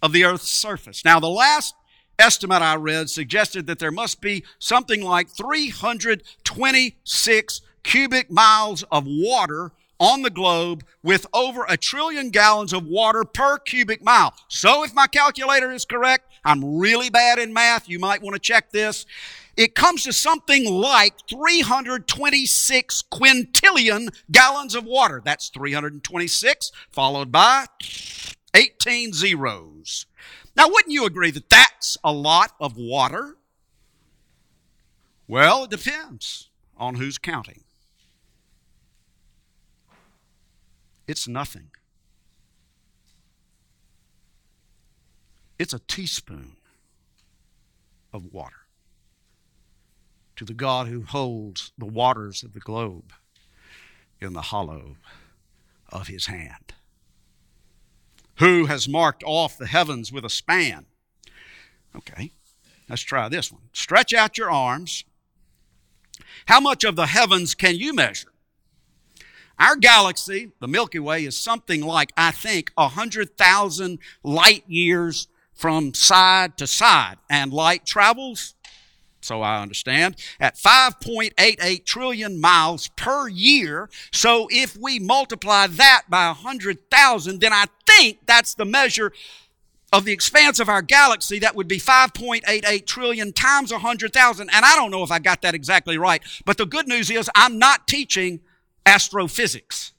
of 0.00 0.12
the 0.12 0.24
earth's 0.24 0.48
surface. 0.48 1.04
Now, 1.04 1.18
the 1.18 1.28
last 1.28 1.74
estimate 2.20 2.62
I 2.62 2.76
read 2.76 3.10
suggested 3.10 3.66
that 3.66 3.80
there 3.80 3.90
must 3.90 4.20
be 4.20 4.44
something 4.60 5.02
like 5.02 5.28
326 5.28 7.60
cubic 7.82 8.30
miles 8.30 8.84
of 8.92 9.06
water 9.08 9.72
on 10.00 10.22
the 10.22 10.30
globe 10.30 10.82
with 11.02 11.26
over 11.32 11.64
a 11.68 11.76
trillion 11.76 12.30
gallons 12.30 12.72
of 12.72 12.86
water 12.86 13.22
per 13.22 13.58
cubic 13.58 14.02
mile. 14.02 14.34
So 14.48 14.82
if 14.82 14.94
my 14.94 15.06
calculator 15.06 15.70
is 15.70 15.84
correct, 15.84 16.32
I'm 16.44 16.78
really 16.78 17.10
bad 17.10 17.38
in 17.38 17.52
math. 17.52 17.88
You 17.88 17.98
might 17.98 18.22
want 18.22 18.34
to 18.34 18.40
check 18.40 18.70
this. 18.70 19.04
It 19.56 19.74
comes 19.74 20.04
to 20.04 20.12
something 20.12 20.64
like 20.64 21.14
326 21.28 23.04
quintillion 23.12 24.08
gallons 24.32 24.74
of 24.74 24.84
water. 24.84 25.20
That's 25.22 25.50
326 25.50 26.72
followed 26.90 27.30
by 27.30 27.66
18 28.54 29.12
zeros. 29.12 30.06
Now, 30.56 30.68
wouldn't 30.68 30.92
you 30.92 31.04
agree 31.04 31.30
that 31.30 31.50
that's 31.50 31.98
a 32.02 32.12
lot 32.12 32.52
of 32.58 32.76
water? 32.76 33.36
Well, 35.28 35.64
it 35.64 35.70
depends 35.70 36.48
on 36.76 36.94
who's 36.94 37.18
counting. 37.18 37.62
It's 41.10 41.26
nothing. 41.26 41.72
It's 45.58 45.74
a 45.74 45.80
teaspoon 45.80 46.52
of 48.12 48.32
water 48.32 48.68
to 50.36 50.44
the 50.44 50.54
God 50.54 50.86
who 50.86 51.02
holds 51.02 51.72
the 51.76 51.84
waters 51.84 52.44
of 52.44 52.52
the 52.52 52.60
globe 52.60 53.12
in 54.20 54.34
the 54.34 54.40
hollow 54.40 54.98
of 55.88 56.06
his 56.06 56.26
hand. 56.26 56.74
Who 58.36 58.66
has 58.66 58.88
marked 58.88 59.24
off 59.26 59.58
the 59.58 59.66
heavens 59.66 60.12
with 60.12 60.24
a 60.24 60.30
span? 60.30 60.86
Okay, 61.96 62.30
let's 62.88 63.02
try 63.02 63.28
this 63.28 63.50
one. 63.50 63.62
Stretch 63.72 64.14
out 64.14 64.38
your 64.38 64.52
arms. 64.52 65.02
How 66.46 66.60
much 66.60 66.84
of 66.84 66.94
the 66.94 67.06
heavens 67.06 67.56
can 67.56 67.74
you 67.74 67.92
measure? 67.92 68.29
Our 69.60 69.76
galaxy, 69.76 70.52
the 70.58 70.66
Milky 70.66 70.98
Way, 70.98 71.26
is 71.26 71.36
something 71.36 71.82
like, 71.82 72.12
I 72.16 72.30
think, 72.30 72.72
100,000 72.76 73.98
light 74.24 74.64
years 74.66 75.28
from 75.52 75.92
side 75.92 76.56
to 76.56 76.66
side. 76.66 77.18
And 77.28 77.52
light 77.52 77.84
travels, 77.84 78.54
so 79.20 79.42
I 79.42 79.60
understand, 79.60 80.16
at 80.40 80.56
5.88 80.56 81.84
trillion 81.84 82.40
miles 82.40 82.88
per 82.96 83.28
year. 83.28 83.90
So 84.12 84.48
if 84.50 84.78
we 84.78 84.98
multiply 84.98 85.66
that 85.66 86.04
by 86.08 86.28
100,000, 86.28 87.40
then 87.40 87.52
I 87.52 87.66
think 87.86 88.20
that's 88.24 88.54
the 88.54 88.64
measure 88.64 89.12
of 89.92 90.04
the 90.04 90.12
expanse 90.12 90.60
of 90.60 90.68
our 90.68 90.82
galaxy, 90.82 91.40
that 91.40 91.56
would 91.56 91.68
be 91.68 91.78
5.88 91.78 92.86
trillion 92.86 93.32
times 93.32 93.72
100,000. 93.72 94.48
And 94.50 94.64
I 94.64 94.76
don't 94.76 94.90
know 94.90 95.02
if 95.02 95.10
I 95.10 95.18
got 95.18 95.42
that 95.42 95.54
exactly 95.54 95.98
right. 95.98 96.22
But 96.46 96.56
the 96.56 96.64
good 96.64 96.86
news 96.86 97.10
is 97.10 97.28
I'm 97.34 97.58
not 97.58 97.88
teaching 97.88 98.40
astrophysics. 98.90 99.92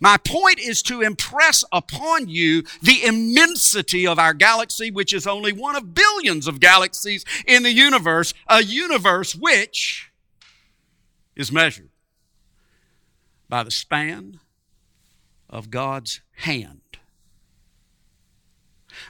My 0.00 0.16
point 0.16 0.58
is 0.58 0.82
to 0.82 1.00
impress 1.00 1.64
upon 1.72 2.28
you 2.28 2.64
the 2.82 3.04
immensity 3.04 4.06
of 4.06 4.18
our 4.18 4.34
galaxy, 4.34 4.90
which 4.90 5.12
is 5.12 5.26
only 5.26 5.52
one 5.52 5.76
of 5.76 5.94
billions 5.94 6.48
of 6.48 6.58
galaxies 6.58 7.24
in 7.46 7.62
the 7.62 7.72
universe, 7.72 8.34
a 8.48 8.62
universe 8.62 9.34
which 9.34 10.10
is 11.36 11.52
measured 11.52 11.90
by 13.48 13.62
the 13.62 13.70
span 13.70 14.40
of 15.48 15.70
God's 15.70 16.20
hand. 16.38 16.80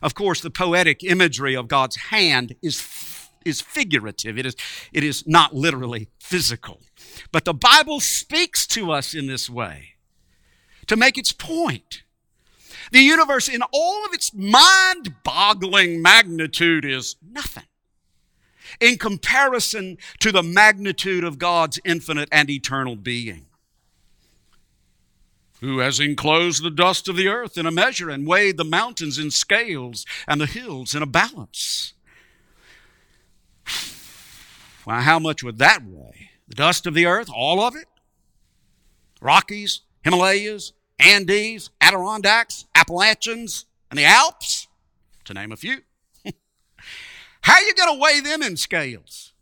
Of 0.03 0.15
course, 0.15 0.41
the 0.41 0.51
poetic 0.51 1.03
imagery 1.03 1.57
of 1.57 1.69
God's 1.69 1.97
hand 1.97 2.57
is 2.63 2.81
is 3.45 3.61
figurative. 3.61 4.39
It 4.39 4.47
is, 4.47 4.57
it 4.93 5.05
is 5.05 5.27
not 5.27 5.55
literally 5.55 6.09
physical. 6.19 6.81
But 7.33 7.45
the 7.45 7.55
Bible 7.55 8.01
speaks 8.01 8.67
to 8.69 8.93
us 8.93 9.15
in 9.15 9.27
this 9.27 9.49
way 9.49 9.95
to 10.87 10.97
make 10.97 11.19
its 11.19 11.33
point. 11.33 12.03
The 12.93 13.01
universe 13.01 13.49
in 13.49 13.63
all 13.73 14.05
of 14.05 14.13
its 14.13 14.35
mind 14.35 15.23
boggling 15.25 16.03
magnitude 16.03 16.85
is 16.85 17.17
nothing 17.23 17.65
in 18.81 18.99
comparison 18.99 19.99
to 20.21 20.33
the 20.33 20.43
magnitude 20.43 21.25
of 21.25 21.39
God's 21.39 21.81
infinite 21.85 22.29
and 22.33 22.51
eternal 22.51 22.97
being. 22.97 23.47
Who 25.61 25.79
has 25.79 25.99
enclosed 26.01 26.63
the 26.63 26.71
dust 26.71 27.09
of 27.09 27.17
the 27.17 27.29
earth 27.29 27.57
in 27.57 27.65
a 27.65 27.71
measure 27.71 28.11
and 28.11 28.27
weighed 28.27 28.59
the 28.59 28.65
mountains 28.65 29.19
in 29.19 29.31
scales 29.31 30.05
and 30.29 30.41
the 30.41 30.47
hills 30.47 30.95
in 30.95 31.03
a 31.03 31.07
balance? 31.07 31.95
Well, 34.85 35.01
how 35.01 35.19
much 35.19 35.43
would 35.43 35.59
that 35.59 35.83
weigh? 35.83 36.33
The 36.55 36.63
dust 36.63 36.87
of 36.87 36.95
the 36.95 37.07
earth, 37.07 37.29
all 37.35 37.61
of 37.61 37.75
it? 37.75 37.89
Rockies, 39.21 39.81
Himalayas, 40.05 40.73
Andes, 41.01 41.71
Adirondacks, 41.81 42.67
Appalachians, 42.77 43.65
and 43.91 43.99
the 43.99 44.05
Alps, 44.05 44.69
to 45.25 45.35
name 45.35 45.51
a 45.51 45.57
few. 45.57 45.79
How 47.41 47.55
are 47.55 47.63
you 47.63 47.75
going 47.75 47.97
to 47.97 48.01
weigh 48.01 48.21
them 48.21 48.41
in 48.41 48.57
scales? 48.57 49.33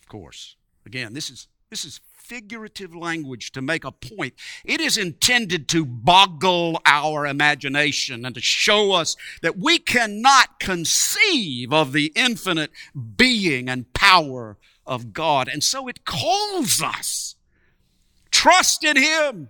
Of 0.00 0.08
course. 0.08 0.56
Again, 0.86 1.12
this 1.12 1.28
is 1.28 1.46
this 1.68 1.84
is 1.84 2.00
figurative 2.14 2.96
language 2.96 3.52
to 3.52 3.60
make 3.60 3.84
a 3.84 3.92
point. 3.92 4.32
It 4.64 4.80
is 4.80 4.96
intended 4.96 5.68
to 5.68 5.84
boggle 5.84 6.80
our 6.86 7.26
imagination 7.26 8.24
and 8.24 8.34
to 8.34 8.40
show 8.40 8.92
us 8.92 9.14
that 9.42 9.58
we 9.58 9.78
cannot 9.78 10.58
conceive 10.58 11.70
of 11.70 11.92
the 11.92 12.12
infinite 12.16 12.70
being 13.18 13.68
and 13.68 13.92
power 13.92 14.56
of 14.86 15.12
God. 15.12 15.48
And 15.48 15.62
so 15.62 15.88
it 15.88 16.04
calls 16.04 16.82
us 16.82 17.36
trust 18.30 18.84
in 18.84 18.96
Him. 18.96 19.48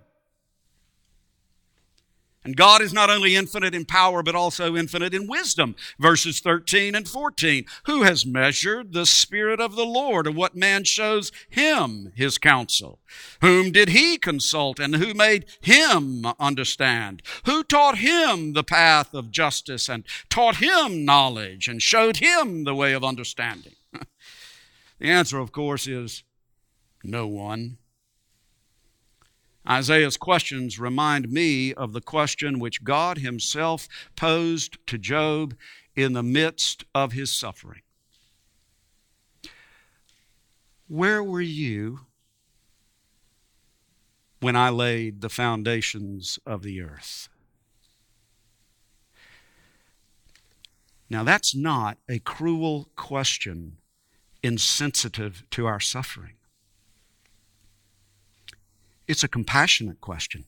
And 2.47 2.55
God 2.55 2.81
is 2.81 2.93
not 2.93 3.09
only 3.09 3.35
infinite 3.35 3.75
in 3.75 3.83
power, 3.83 4.23
but 4.23 4.33
also 4.33 4.77
infinite 4.77 5.13
in 5.13 5.27
wisdom. 5.27 5.75
Verses 5.99 6.39
13 6.39 6.95
and 6.95 7.05
14. 7.05 7.65
Who 7.87 8.03
has 8.03 8.25
measured 8.25 8.93
the 8.93 9.05
Spirit 9.05 9.59
of 9.59 9.75
the 9.75 9.85
Lord, 9.85 10.25
and 10.25 10.37
what 10.37 10.55
man 10.55 10.85
shows 10.85 11.29
him 11.49 12.13
his 12.15 12.37
counsel? 12.37 12.99
Whom 13.41 13.73
did 13.73 13.89
he 13.89 14.17
consult, 14.17 14.79
and 14.79 14.95
who 14.95 15.13
made 15.13 15.43
him 15.59 16.25
understand? 16.39 17.21
Who 17.45 17.65
taught 17.65 17.97
him 17.97 18.53
the 18.53 18.63
path 18.63 19.13
of 19.13 19.29
justice, 19.29 19.89
and 19.89 20.05
taught 20.29 20.63
him 20.63 21.03
knowledge, 21.03 21.67
and 21.67 21.81
showed 21.81 22.17
him 22.17 22.63
the 22.63 22.75
way 22.75 22.93
of 22.93 23.03
understanding? 23.03 23.75
The 24.99 25.09
answer, 25.09 25.39
of 25.39 25.51
course, 25.51 25.87
is 25.87 26.23
no 27.03 27.27
one. 27.27 27.77
Isaiah's 29.67 30.17
questions 30.17 30.79
remind 30.79 31.29
me 31.29 31.73
of 31.73 31.91
the 31.91 32.01
question 32.01 32.59
which 32.59 32.83
God 32.83 33.17
Himself 33.17 33.87
posed 34.15 34.77
to 34.87 34.97
Job 34.97 35.55
in 35.95 36.13
the 36.13 36.23
midst 36.23 36.85
of 36.95 37.11
his 37.11 37.31
suffering. 37.33 37.81
Where 40.87 41.23
were 41.23 41.41
you 41.41 42.01
when 44.39 44.55
I 44.55 44.69
laid 44.69 45.19
the 45.19 45.29
foundations 45.29 46.39
of 46.45 46.61
the 46.61 46.81
earth? 46.81 47.27
Now, 51.09 51.23
that's 51.23 51.55
not 51.55 51.97
a 52.07 52.19
cruel 52.19 52.89
question 52.95 53.77
insensitive 54.43 55.43
to 55.51 55.65
our 55.65 55.79
suffering. 55.79 56.33
It's 59.07 59.23
a 59.23 59.27
compassionate 59.27 60.01
question, 60.01 60.45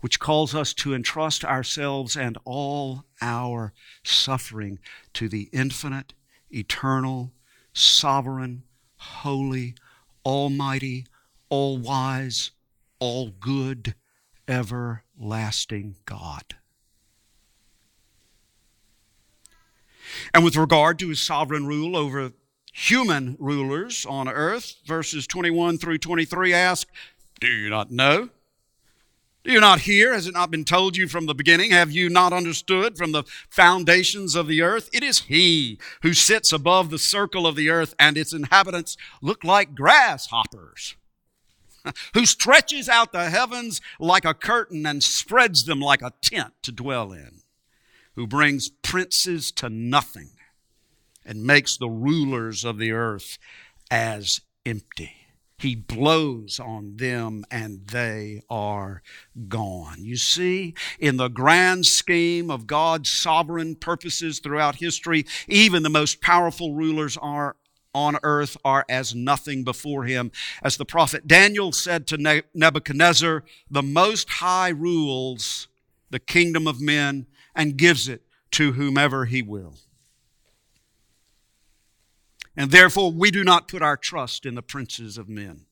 which 0.00 0.20
calls 0.20 0.54
us 0.54 0.72
to 0.74 0.94
entrust 0.94 1.44
ourselves 1.44 2.16
and 2.16 2.38
all 2.44 3.04
our 3.20 3.72
suffering 4.04 4.78
to 5.14 5.28
the 5.28 5.48
infinite, 5.52 6.14
eternal, 6.50 7.32
sovereign, 7.72 8.62
holy, 8.96 9.74
almighty, 10.24 11.06
all 11.48 11.78
wise, 11.78 12.52
all 12.98 13.30
good, 13.30 13.94
everlasting 14.48 15.96
God. 16.04 16.54
And 20.32 20.44
with 20.44 20.56
regard 20.56 20.98
to 21.00 21.08
his 21.08 21.20
sovereign 21.20 21.66
rule 21.66 21.96
over 21.96 22.32
human 22.76 23.36
rulers 23.38 24.04
on 24.04 24.28
earth, 24.28 24.76
verses 24.84 25.26
21 25.26 25.78
through 25.78 25.96
23 25.96 26.52
ask, 26.52 26.86
do 27.40 27.46
you 27.46 27.70
not 27.70 27.90
know? 27.90 28.28
Do 29.44 29.52
you 29.52 29.60
not 29.60 29.80
hear? 29.80 30.12
Has 30.12 30.26
it 30.26 30.34
not 30.34 30.50
been 30.50 30.64
told 30.64 30.94
you 30.94 31.08
from 31.08 31.24
the 31.24 31.34
beginning? 31.34 31.70
Have 31.70 31.90
you 31.90 32.10
not 32.10 32.34
understood 32.34 32.98
from 32.98 33.12
the 33.12 33.24
foundations 33.48 34.34
of 34.34 34.46
the 34.46 34.60
earth? 34.60 34.90
It 34.92 35.02
is 35.02 35.20
He 35.20 35.78
who 36.02 36.12
sits 36.12 36.52
above 36.52 36.90
the 36.90 36.98
circle 36.98 37.46
of 37.46 37.56
the 37.56 37.70
earth, 37.70 37.94
and 37.98 38.18
its 38.18 38.34
inhabitants 38.34 38.98
look 39.22 39.42
like 39.42 39.74
grasshoppers, 39.74 40.96
who 42.12 42.26
stretches 42.26 42.90
out 42.90 43.12
the 43.12 43.30
heavens 43.30 43.80
like 43.98 44.26
a 44.26 44.34
curtain 44.34 44.84
and 44.84 45.02
spreads 45.02 45.64
them 45.64 45.80
like 45.80 46.02
a 46.02 46.12
tent 46.20 46.52
to 46.62 46.72
dwell 46.72 47.12
in, 47.12 47.40
who 48.16 48.26
brings 48.26 48.68
princes 48.68 49.50
to 49.52 49.70
nothing 49.70 50.35
and 51.26 51.44
makes 51.44 51.76
the 51.76 51.90
rulers 51.90 52.64
of 52.64 52.78
the 52.78 52.92
earth 52.92 53.38
as 53.90 54.40
empty. 54.64 55.12
He 55.58 55.74
blows 55.74 56.60
on 56.60 56.96
them 56.98 57.44
and 57.50 57.86
they 57.86 58.42
are 58.50 59.02
gone. 59.48 60.04
You 60.04 60.16
see, 60.16 60.74
in 60.98 61.16
the 61.16 61.28
grand 61.28 61.86
scheme 61.86 62.50
of 62.50 62.66
God's 62.66 63.10
sovereign 63.10 63.74
purposes 63.74 64.38
throughout 64.38 64.76
history, 64.76 65.24
even 65.48 65.82
the 65.82 65.88
most 65.88 66.20
powerful 66.20 66.74
rulers 66.74 67.16
are 67.16 67.56
on 67.94 68.18
earth 68.22 68.58
are 68.62 68.84
as 68.90 69.14
nothing 69.14 69.64
before 69.64 70.04
him. 70.04 70.30
As 70.62 70.76
the 70.76 70.84
prophet 70.84 71.26
Daniel 71.26 71.72
said 71.72 72.06
to 72.08 72.42
Nebuchadnezzar, 72.52 73.42
the 73.70 73.82
Most 73.82 74.28
High 74.28 74.68
rules 74.68 75.68
the 76.10 76.18
kingdom 76.18 76.68
of 76.68 76.82
men 76.82 77.26
and 77.54 77.78
gives 77.78 78.06
it 78.08 78.22
to 78.52 78.72
whomever 78.72 79.24
he 79.24 79.40
will. 79.40 79.76
And 82.56 82.70
therefore, 82.70 83.12
we 83.12 83.30
do 83.30 83.44
not 83.44 83.68
put 83.68 83.82
our 83.82 83.96
trust 83.96 84.46
in 84.46 84.54
the 84.54 84.62
princes 84.62 85.18
of 85.18 85.28
men. 85.28 85.66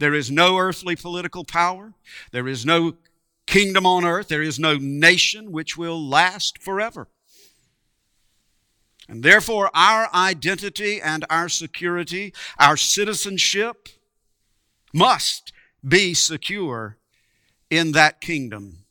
There 0.00 0.14
is 0.14 0.30
no 0.30 0.58
earthly 0.58 0.96
political 0.96 1.44
power. 1.44 1.94
There 2.32 2.48
is 2.48 2.66
no 2.66 2.94
kingdom 3.46 3.86
on 3.86 4.04
earth. 4.04 4.28
There 4.28 4.42
is 4.42 4.58
no 4.58 4.76
nation 4.76 5.52
which 5.52 5.76
will 5.76 6.04
last 6.04 6.60
forever. 6.60 7.08
And 9.08 9.22
therefore, 9.22 9.70
our 9.74 10.08
identity 10.12 11.00
and 11.00 11.24
our 11.30 11.48
security, 11.48 12.34
our 12.58 12.76
citizenship, 12.76 13.88
must 14.92 15.52
be 15.86 16.14
secure 16.14 16.98
in 17.70 17.92
that 17.92 18.20
kingdom 18.20 18.84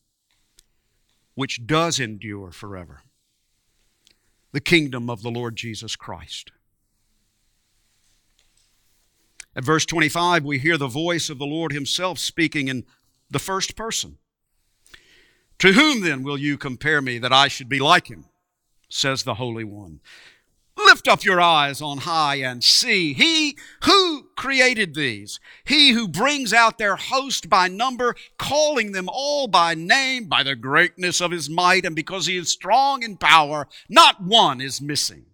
which 1.35 1.65
does 1.65 1.99
endure 1.99 2.51
forever 2.51 3.01
the 4.53 4.61
kingdom 4.61 5.09
of 5.09 5.21
the 5.21 5.31
Lord 5.31 5.57
Jesus 5.57 5.97
Christ. 5.97 6.51
At 9.55 9.63
verse 9.65 9.85
25, 9.85 10.45
we 10.45 10.59
hear 10.59 10.77
the 10.77 10.87
voice 10.87 11.29
of 11.29 11.37
the 11.37 11.45
Lord 11.45 11.73
Himself 11.73 12.17
speaking 12.17 12.69
in 12.69 12.85
the 13.29 13.39
first 13.39 13.75
person. 13.75 14.17
To 15.59 15.73
whom 15.73 16.01
then 16.01 16.23
will 16.23 16.37
you 16.37 16.57
compare 16.57 17.01
me 17.01 17.17
that 17.19 17.33
I 17.33 17.47
should 17.47 17.69
be 17.69 17.79
like 17.79 18.07
Him? 18.07 18.25
says 18.89 19.23
the 19.23 19.35
Holy 19.35 19.63
One. 19.63 19.99
Lift 20.75 21.07
up 21.07 21.23
your 21.23 21.39
eyes 21.39 21.81
on 21.81 21.99
high 21.99 22.35
and 22.35 22.63
see. 22.63 23.13
He 23.13 23.57
who 23.83 24.29
created 24.35 24.95
these, 24.95 25.39
he 25.65 25.91
who 25.91 26.07
brings 26.07 26.51
out 26.51 26.77
their 26.77 26.95
host 26.95 27.49
by 27.49 27.67
number, 27.67 28.15
calling 28.37 28.91
them 28.91 29.07
all 29.11 29.47
by 29.47 29.75
name, 29.75 30.25
by 30.25 30.43
the 30.43 30.55
greatness 30.55 31.21
of 31.21 31.31
his 31.31 31.49
might, 31.49 31.85
and 31.85 31.95
because 31.95 32.25
he 32.25 32.37
is 32.37 32.49
strong 32.49 33.03
in 33.03 33.17
power, 33.17 33.67
not 33.87 34.21
one 34.21 34.61
is 34.61 34.81
missing. 34.81 35.25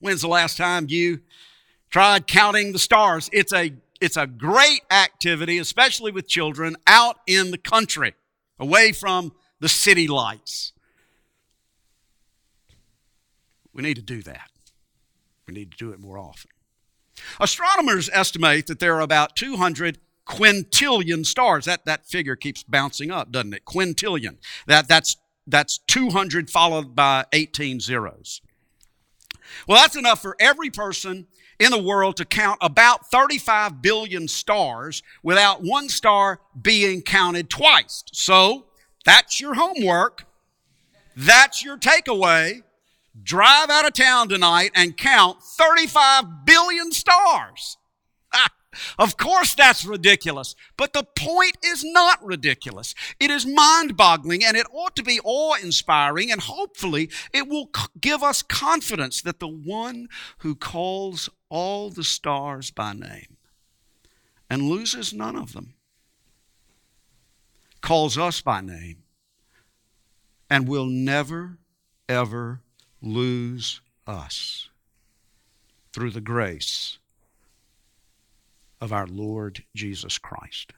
When's 0.00 0.22
the 0.22 0.28
last 0.28 0.56
time 0.56 0.86
you 0.88 1.20
tried 1.90 2.26
counting 2.26 2.72
the 2.72 2.78
stars? 2.78 3.30
It's 3.32 3.52
a, 3.52 3.72
it's 4.00 4.16
a 4.16 4.26
great 4.26 4.82
activity, 4.90 5.58
especially 5.58 6.12
with 6.12 6.28
children 6.28 6.76
out 6.86 7.16
in 7.26 7.50
the 7.50 7.58
country, 7.58 8.14
away 8.58 8.92
from 8.92 9.32
the 9.60 9.68
city 9.68 10.06
lights. 10.06 10.73
We 13.74 13.82
need 13.82 13.96
to 13.96 14.02
do 14.02 14.22
that. 14.22 14.50
We 15.46 15.54
need 15.54 15.72
to 15.72 15.76
do 15.76 15.90
it 15.90 16.00
more 16.00 16.18
often. 16.18 16.50
Astronomers 17.40 18.08
estimate 18.12 18.66
that 18.66 18.78
there 18.78 18.94
are 18.96 19.00
about 19.00 19.36
200 19.36 19.98
quintillion 20.26 21.26
stars. 21.26 21.66
That, 21.66 21.84
that 21.84 22.06
figure 22.06 22.36
keeps 22.36 22.62
bouncing 22.62 23.10
up, 23.10 23.30
doesn't 23.30 23.54
it? 23.54 23.64
Quintillion. 23.64 24.36
That, 24.66 24.88
that's, 24.88 25.16
that's 25.46 25.78
200 25.78 26.50
followed 26.50 26.94
by 26.96 27.26
18 27.32 27.80
zeros. 27.80 28.40
Well, 29.68 29.80
that's 29.80 29.96
enough 29.96 30.22
for 30.22 30.36
every 30.40 30.70
person 30.70 31.26
in 31.60 31.70
the 31.70 31.82
world 31.82 32.16
to 32.16 32.24
count 32.24 32.58
about 32.60 33.10
35 33.10 33.82
billion 33.82 34.26
stars 34.26 35.02
without 35.22 35.62
one 35.62 35.88
star 35.88 36.40
being 36.60 37.02
counted 37.02 37.50
twice. 37.50 38.04
So 38.12 38.66
that's 39.04 39.40
your 39.40 39.54
homework. 39.54 40.24
That's 41.16 41.64
your 41.64 41.78
takeaway 41.78 42.62
drive 43.22 43.70
out 43.70 43.86
of 43.86 43.92
town 43.92 44.28
tonight 44.28 44.70
and 44.74 44.96
count 44.96 45.42
35 45.42 46.44
billion 46.44 46.92
stars. 46.92 47.76
Of 48.98 49.16
course, 49.16 49.54
that's 49.54 49.84
ridiculous. 49.84 50.54
But 50.76 50.92
the 50.94 51.04
point 51.04 51.56
is 51.64 51.84
not 51.84 52.24
ridiculous. 52.24 52.94
It 53.20 53.30
is 53.30 53.46
mind 53.46 53.96
boggling 53.96 54.44
and 54.44 54.56
it 54.56 54.66
ought 54.72 54.96
to 54.96 55.02
be 55.04 55.20
awe 55.22 55.54
inspiring, 55.54 56.32
and 56.32 56.40
hopefully, 56.40 57.08
it 57.32 57.48
will 57.48 57.70
give 58.00 58.22
us 58.24 58.42
confidence 58.42 59.22
that 59.22 59.38
the 59.38 59.48
one 59.48 60.08
who 60.38 60.56
calls 60.56 61.28
all 61.48 61.90
the 61.90 62.02
stars 62.02 62.72
by 62.72 62.92
name 62.92 63.36
and 64.50 64.62
loses 64.62 65.12
none 65.12 65.36
of 65.36 65.52
them 65.52 65.74
calls 67.80 68.16
us 68.16 68.40
by 68.40 68.62
name 68.62 69.02
and 70.48 70.66
will 70.66 70.86
never, 70.86 71.58
ever 72.08 72.62
lose 73.04 73.80
us 74.06 74.68
through 75.92 76.10
the 76.10 76.20
grace 76.20 76.98
of 78.80 78.92
our 78.92 79.06
Lord 79.06 79.64
Jesus 79.74 80.18
Christ. 80.18 80.72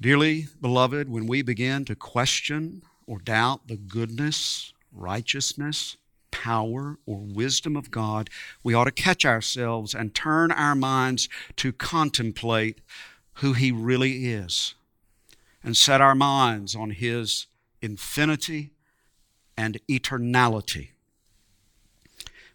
Dearly 0.00 0.48
beloved, 0.60 1.08
when 1.08 1.26
we 1.26 1.42
begin 1.42 1.84
to 1.84 1.94
question 1.94 2.82
or 3.06 3.18
doubt 3.18 3.68
the 3.68 3.76
goodness, 3.76 4.72
righteousness, 4.92 5.96
power, 6.30 6.98
or 7.06 7.20
wisdom 7.20 7.76
of 7.76 7.90
God, 7.90 8.28
we 8.62 8.74
ought 8.74 8.84
to 8.84 8.92
catch 8.92 9.24
ourselves 9.24 9.94
and 9.94 10.14
turn 10.14 10.50
our 10.50 10.74
minds 10.74 11.28
to 11.56 11.72
contemplate 11.72 12.80
who 13.34 13.52
He 13.52 13.70
really 13.70 14.26
is 14.26 14.74
and 15.62 15.76
set 15.76 16.00
our 16.00 16.14
minds 16.14 16.74
on 16.74 16.90
His 16.90 17.46
infinity 17.84 18.72
and 19.56 19.78
eternality. 19.88 20.88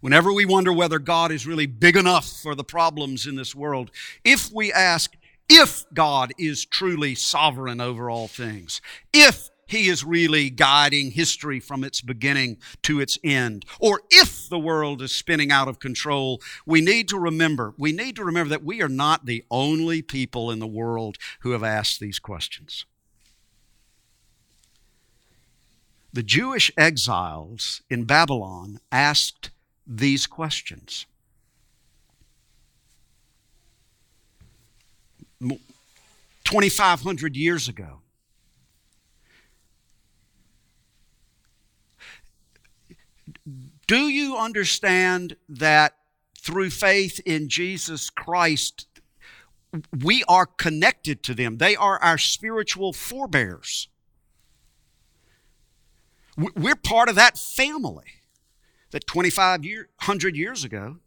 Whenever 0.01 0.33
we 0.33 0.45
wonder 0.45 0.73
whether 0.73 0.99
God 0.99 1.31
is 1.31 1.45
really 1.45 1.65
big 1.65 1.95
enough 1.95 2.27
for 2.27 2.55
the 2.55 2.63
problems 2.63 3.27
in 3.27 3.35
this 3.35 3.53
world, 3.53 3.91
if 4.23 4.51
we 4.51 4.71
ask 4.71 5.15
if 5.49 5.85
God 5.93 6.31
is 6.37 6.65
truly 6.65 7.15
sovereign 7.15 7.81
over 7.81 8.09
all 8.09 8.27
things, 8.27 8.81
if 9.13 9.49
he 9.69 9.87
is 9.87 10.03
really 10.03 10.49
guiding 10.49 11.11
history 11.11 11.59
from 11.59 11.83
its 11.83 12.01
beginning 12.01 12.57
to 12.81 12.99
its 12.99 13.19
end. 13.23 13.65
Or 13.79 14.01
if 14.09 14.49
the 14.49 14.57
world 14.57 14.99
is 14.99 15.15
spinning 15.15 15.51
out 15.51 15.67
of 15.67 15.77
control, 15.77 16.41
we 16.65 16.81
need 16.81 17.07
to 17.09 17.19
remember, 17.19 17.75
we 17.77 17.91
need 17.91 18.15
to 18.15 18.23
remember 18.23 18.49
that 18.49 18.63
we 18.63 18.81
are 18.81 18.89
not 18.89 19.27
the 19.27 19.45
only 19.51 20.01
people 20.01 20.49
in 20.49 20.57
the 20.57 20.65
world 20.65 21.17
who 21.41 21.51
have 21.51 21.63
asked 21.63 21.99
these 21.99 22.17
questions. 22.17 22.87
The 26.11 26.23
Jewish 26.23 26.71
exiles 26.75 27.81
in 27.89 28.05
Babylon 28.05 28.79
asked 28.91 29.51
these 29.85 30.25
questions. 30.25 31.05
2,500 35.39 37.35
years 37.35 37.67
ago. 37.67 38.01
Do 43.87 44.07
you 44.07 44.35
understand 44.37 45.35
that 45.47 45.95
through 46.39 46.71
faith 46.71 47.19
in 47.25 47.49
Jesus 47.49 48.09
Christ, 48.09 48.87
we 50.03 50.23
are 50.27 50.45
connected 50.45 51.23
to 51.23 51.33
them? 51.33 51.57
They 51.57 51.75
are 51.75 52.01
our 52.01 52.17
spiritual 52.17 52.93
forebears. 52.93 53.87
We're 56.39 56.75
part 56.75 57.10
of 57.10 57.15
that 57.15 57.38
family 57.38 58.06
that 58.91 59.06
2,500 59.08 60.36
years 60.38 60.63
ago 60.63 60.97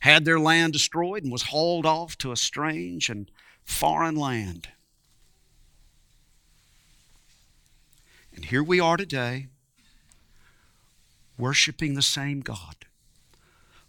had 0.00 0.24
their 0.24 0.38
land 0.38 0.74
destroyed 0.74 1.22
and 1.22 1.32
was 1.32 1.44
hauled 1.44 1.86
off 1.86 2.18
to 2.18 2.32
a 2.32 2.36
strange 2.36 3.08
and 3.08 3.30
foreign 3.64 4.16
land. 4.16 4.68
And 8.34 8.44
here 8.46 8.62
we 8.62 8.80
are 8.80 8.96
today 8.96 9.48
worshiping 11.38 11.94
the 11.94 12.02
same 12.02 12.40
God, 12.40 12.86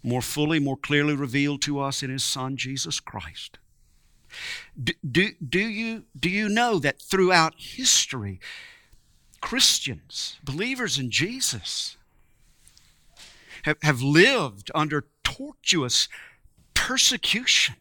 more 0.02 0.22
fully, 0.22 0.60
more 0.60 0.78
clearly 0.78 1.16
revealed 1.16 1.62
to 1.64 1.80
us 1.80 2.02
in 2.02 2.10
His 2.10 2.24
Son, 2.24 2.56
Jesus 2.56 3.00
Christ. 3.00 3.58
Do, 4.82 4.94
do, 5.10 5.32
do, 5.48 5.60
you, 5.60 6.06
do 6.20 6.30
you 6.30 6.50
know 6.50 6.80
that 6.80 7.02
throughout 7.02 7.56
history, 7.58 8.40
Christians, 9.44 10.38
believers 10.42 10.98
in 10.98 11.12
Jesus, 11.12 11.98
have, 13.64 13.76
have 13.84 14.02
lived 14.02 14.72
under 14.74 15.04
tortuous 15.22 16.08
persecution, 16.74 17.76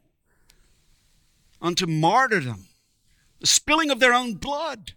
unto 1.61 1.87
martyrdom, 1.87 2.67
the 3.41 3.47
spilling 3.47 3.93
of 3.93 4.01
their 4.01 4.13
own 4.13 4.35
blood 4.35 4.95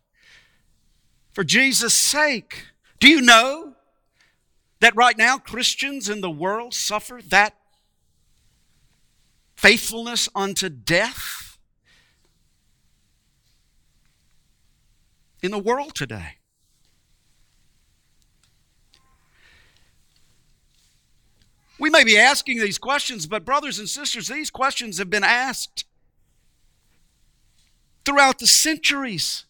for 1.34 1.44
Jesus' 1.44 1.94
sake? 1.94 2.66
Do 3.00 3.08
you 3.08 3.22
know 3.22 3.76
that 4.80 4.96
right 4.96 5.20
now 5.20 5.38
Christians 5.38 6.10
in 6.10 6.22
the 6.22 6.32
world 6.32 6.74
suffer 6.74 7.22
that 7.28 7.56
faithfulness 9.56 10.28
unto 10.34 10.70
death 10.70 11.60
in 15.44 15.52
the 15.52 15.60
world 15.60 15.94
today. 15.94 16.40
We 21.78 21.90
may 21.90 22.04
be 22.04 22.18
asking 22.18 22.60
these 22.60 22.78
questions, 22.78 23.26
but 23.28 23.44
brothers 23.44 23.80
and 23.80 23.90
sisters, 23.90 24.28
these 24.28 24.50
questions 24.50 24.98
have 24.98 25.10
been 25.10 25.24
asked 25.24 25.86
throughout 28.06 28.40
the 28.40 28.48
centuries. 28.48 29.46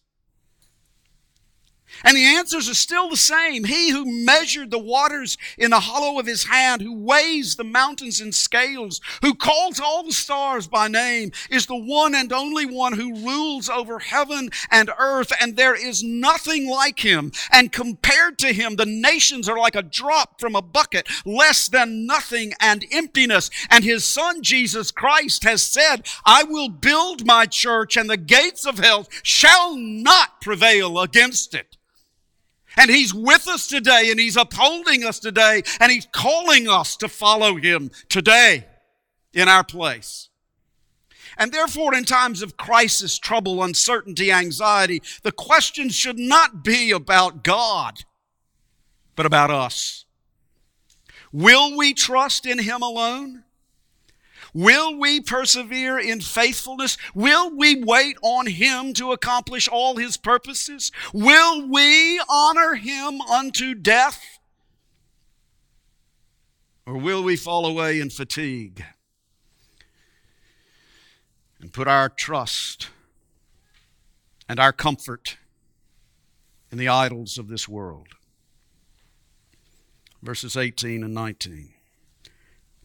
And 2.04 2.16
the 2.16 2.24
answers 2.24 2.68
are 2.68 2.74
still 2.74 3.08
the 3.08 3.16
same. 3.16 3.64
He 3.64 3.90
who 3.90 4.24
measured 4.24 4.70
the 4.70 4.78
waters 4.78 5.38
in 5.56 5.70
the 5.70 5.80
hollow 5.80 6.18
of 6.18 6.26
his 6.26 6.44
hand, 6.44 6.82
who 6.82 6.94
weighs 6.94 7.56
the 7.56 7.64
mountains 7.64 8.20
in 8.20 8.32
scales, 8.32 9.00
who 9.22 9.34
calls 9.34 9.80
all 9.80 10.04
the 10.04 10.12
stars 10.12 10.66
by 10.66 10.88
name, 10.88 11.32
is 11.50 11.66
the 11.66 11.76
one 11.76 12.14
and 12.14 12.32
only 12.32 12.66
one 12.66 12.92
who 12.92 13.24
rules 13.24 13.68
over 13.68 13.98
heaven 13.98 14.50
and 14.70 14.90
earth, 14.98 15.32
and 15.40 15.56
there 15.56 15.74
is 15.74 16.02
nothing 16.02 16.68
like 16.68 17.00
him. 17.00 17.32
And 17.50 17.72
compared 17.72 18.38
to 18.38 18.52
him, 18.52 18.76
the 18.76 18.86
nations 18.86 19.48
are 19.48 19.58
like 19.58 19.76
a 19.76 19.82
drop 19.82 20.40
from 20.40 20.54
a 20.54 20.62
bucket, 20.62 21.08
less 21.24 21.68
than 21.68 22.06
nothing 22.06 22.52
and 22.60 22.84
emptiness. 22.92 23.50
And 23.70 23.84
his 23.84 24.04
son 24.04 24.42
Jesus 24.42 24.90
Christ 24.90 25.44
has 25.44 25.62
said, 25.62 26.06
I 26.24 26.44
will 26.44 26.68
build 26.68 27.26
my 27.26 27.46
church, 27.46 27.96
and 27.96 28.10
the 28.10 28.16
gates 28.16 28.66
of 28.66 28.78
hell 28.78 29.08
shall 29.22 29.76
not 29.76 30.40
prevail 30.40 31.00
against 31.00 31.54
it. 31.54 31.76
And 32.76 32.90
He's 32.90 33.14
with 33.14 33.48
us 33.48 33.66
today 33.66 34.08
and 34.10 34.20
He's 34.20 34.36
upholding 34.36 35.04
us 35.04 35.18
today 35.18 35.62
and 35.80 35.90
He's 35.90 36.06
calling 36.12 36.68
us 36.68 36.96
to 36.98 37.08
follow 37.08 37.56
Him 37.56 37.90
today 38.08 38.66
in 39.32 39.48
our 39.48 39.64
place. 39.64 40.28
And 41.38 41.52
therefore, 41.52 41.94
in 41.94 42.04
times 42.04 42.42
of 42.42 42.56
crisis, 42.56 43.18
trouble, 43.18 43.62
uncertainty, 43.62 44.32
anxiety, 44.32 45.02
the 45.22 45.32
question 45.32 45.90
should 45.90 46.18
not 46.18 46.64
be 46.64 46.90
about 46.90 47.44
God, 47.44 48.04
but 49.14 49.26
about 49.26 49.50
us. 49.50 50.06
Will 51.32 51.76
we 51.76 51.92
trust 51.92 52.46
in 52.46 52.58
Him 52.58 52.80
alone? 52.82 53.44
Will 54.56 54.98
we 54.98 55.20
persevere 55.20 55.98
in 55.98 56.22
faithfulness? 56.22 56.96
Will 57.14 57.54
we 57.54 57.84
wait 57.84 58.16
on 58.22 58.46
Him 58.46 58.94
to 58.94 59.12
accomplish 59.12 59.68
all 59.68 59.96
His 59.96 60.16
purposes? 60.16 60.90
Will 61.12 61.68
we 61.68 62.18
honor 62.26 62.74
Him 62.74 63.20
unto 63.20 63.74
death? 63.74 64.38
Or 66.86 66.96
will 66.96 67.22
we 67.22 67.36
fall 67.36 67.66
away 67.66 68.00
in 68.00 68.08
fatigue 68.08 68.82
and 71.60 71.70
put 71.70 71.86
our 71.86 72.08
trust 72.08 72.88
and 74.48 74.58
our 74.58 74.72
comfort 74.72 75.36
in 76.72 76.78
the 76.78 76.88
idols 76.88 77.36
of 77.36 77.48
this 77.48 77.68
world? 77.68 78.08
Verses 80.22 80.56
18 80.56 81.04
and 81.04 81.12
19. 81.12 81.75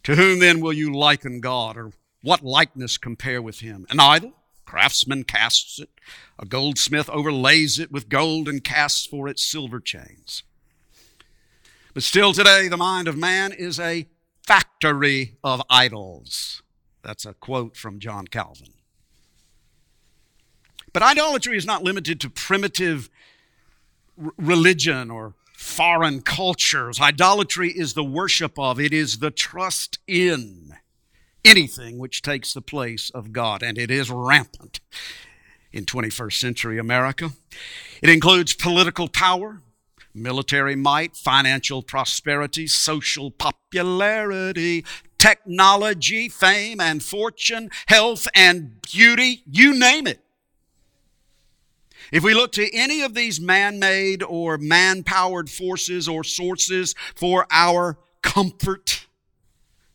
To 0.04 0.16
whom 0.16 0.40
then 0.40 0.60
will 0.60 0.72
you 0.72 0.92
liken 0.92 1.40
God, 1.40 1.76
or 1.76 1.92
what 2.22 2.42
likeness 2.42 2.98
compare 2.98 3.40
with 3.40 3.60
him? 3.60 3.86
An 3.90 4.00
idol? 4.00 4.32
Craftsman 4.64 5.24
casts 5.24 5.78
it. 5.78 5.90
A 6.38 6.46
goldsmith 6.46 7.10
overlays 7.10 7.78
it 7.78 7.92
with 7.92 8.08
gold 8.08 8.48
and 8.48 8.64
casts 8.64 9.06
for 9.06 9.28
it 9.28 9.38
silver 9.38 9.80
chains. 9.80 10.42
But 11.94 12.02
still 12.02 12.32
today, 12.32 12.68
the 12.68 12.76
mind 12.76 13.06
of 13.06 13.16
man 13.16 13.52
is 13.52 13.78
a 13.78 14.08
factory 14.46 15.36
of 15.44 15.62
idols. 15.68 16.62
That's 17.02 17.26
a 17.26 17.34
quote 17.34 17.76
from 17.76 17.98
John 17.98 18.26
Calvin. 18.26 18.72
But 20.92 21.02
idolatry 21.02 21.56
is 21.56 21.66
not 21.66 21.82
limited 21.82 22.20
to 22.20 22.30
primitive 22.30 23.10
r- 24.22 24.32
religion 24.36 25.10
or 25.10 25.34
foreign 25.62 26.20
cultures. 26.20 27.00
Idolatry 27.00 27.70
is 27.70 27.94
the 27.94 28.04
worship 28.04 28.58
of, 28.58 28.80
it 28.80 28.92
is 28.92 29.18
the 29.18 29.30
trust 29.30 30.00
in 30.08 30.74
anything 31.44 31.98
which 31.98 32.20
takes 32.20 32.52
the 32.52 32.60
place 32.60 33.10
of 33.10 33.32
God, 33.32 33.62
and 33.62 33.78
it 33.78 33.90
is 33.90 34.10
rampant 34.10 34.80
in 35.72 35.86
21st 35.86 36.32
century 36.32 36.78
America. 36.78 37.30
It 38.02 38.10
includes 38.10 38.54
political 38.54 39.08
power, 39.08 39.60
military 40.12 40.74
might, 40.74 41.16
financial 41.16 41.80
prosperity, 41.80 42.66
social 42.66 43.30
popularity, 43.30 44.84
technology, 45.16 46.28
fame 46.28 46.80
and 46.80 47.04
fortune, 47.04 47.70
health 47.86 48.26
and 48.34 48.82
beauty, 48.82 49.44
you 49.46 49.78
name 49.78 50.08
it. 50.08 50.21
If 52.12 52.22
we 52.22 52.34
look 52.34 52.52
to 52.52 52.76
any 52.76 53.00
of 53.00 53.14
these 53.14 53.40
man 53.40 53.78
made 53.78 54.22
or 54.22 54.58
man 54.58 55.02
powered 55.02 55.48
forces 55.48 56.06
or 56.06 56.22
sources 56.22 56.94
for 57.14 57.46
our 57.50 57.98
comfort 58.22 59.06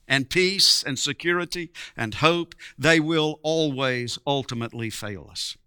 and 0.07 0.27
peace 0.27 0.83
and 0.83 0.97
security 0.97 1.69
and 1.95 2.15
hope, 2.15 2.55
they 2.77 2.99
will 2.99 3.39
always 3.43 4.17
ultimately 4.25 4.89
fail 4.89 5.27
us. 5.29 5.57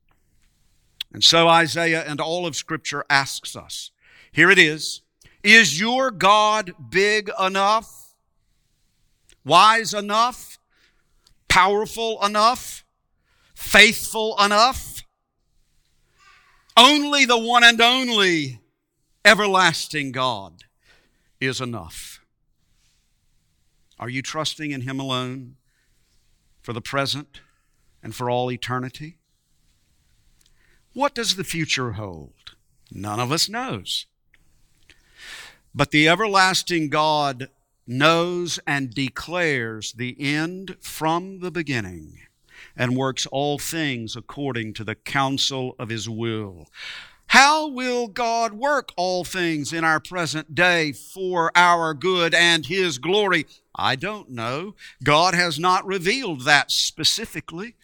And 1.13 1.23
so 1.23 1.47
Isaiah 1.47 2.05
and 2.05 2.21
all 2.21 2.47
of 2.47 2.57
Scripture 2.57 3.05
asks 3.09 3.55
us 3.55 3.93
here 4.33 4.51
it 4.51 4.59
is 4.59 5.03
Is 5.45 5.81
your 5.81 6.11
God 6.11 6.73
big 6.91 7.31
enough? 7.41 8.15
Wise 9.45 9.95
enough? 9.95 10.59
Powerful 11.49 12.25
enough? 12.25 12.85
Faithful 13.55 14.37
enough? 14.43 14.90
Only 16.77 17.25
the 17.25 17.39
one 17.39 17.65
and 17.65 17.81
only 17.81 18.61
everlasting 19.25 20.13
God 20.13 20.65
is 21.41 21.61
enough. 21.61 22.21
Are 23.99 24.09
you 24.09 24.23
trusting 24.23 24.71
in 24.71 24.83
Him 24.83 24.99
alone 24.99 25.57
for 26.63 26.73
the 26.73 26.81
present 26.81 27.41
and 28.03 28.15
for 28.15 28.31
all 28.31 28.51
eternity? 28.51 29.19
What 30.93 31.15
does 31.15 31.37
the 31.37 31.45
future 31.45 31.93
hold? 31.93 32.57
None 32.91 33.21
of 33.21 33.31
us 33.31 33.49
knows. 33.49 34.07
But 35.75 35.91
the 35.91 36.09
everlasting 36.09 36.89
God 36.89 37.49
knows 37.87 38.59
and 38.67 38.93
declares 38.93 39.93
the 39.93 40.17
end 40.19 40.77
from 40.81 41.41
the 41.41 41.51
beginning 41.51 42.21
and 42.77 42.97
works 42.97 43.27
all 43.27 43.59
things 43.59 44.17
according 44.17 44.75
to 44.75 44.85
the 44.85 44.95
counsel 44.95 45.75
of 45.79 45.89
his 45.89 46.09
will. 46.09 46.67
How 47.29 47.69
will 47.69 48.09
God 48.09 48.55
work 48.55 48.93
all 48.97 49.23
things 49.23 49.73
in 49.73 49.85
our 49.85 50.01
present 50.01 50.53
day 50.53 50.91
for 50.91 51.53
our 51.55 51.95
good 51.95 52.35
and 52.35 52.67
his 52.67 52.99
glory? 52.99 53.47
I 53.73 53.95
don't 53.95 54.31
know. 54.31 54.75
God 55.05 55.35
has 55.35 55.57
not 55.57 55.87
revealed 55.87 56.41
that 56.41 56.73
specifically. 56.73 57.77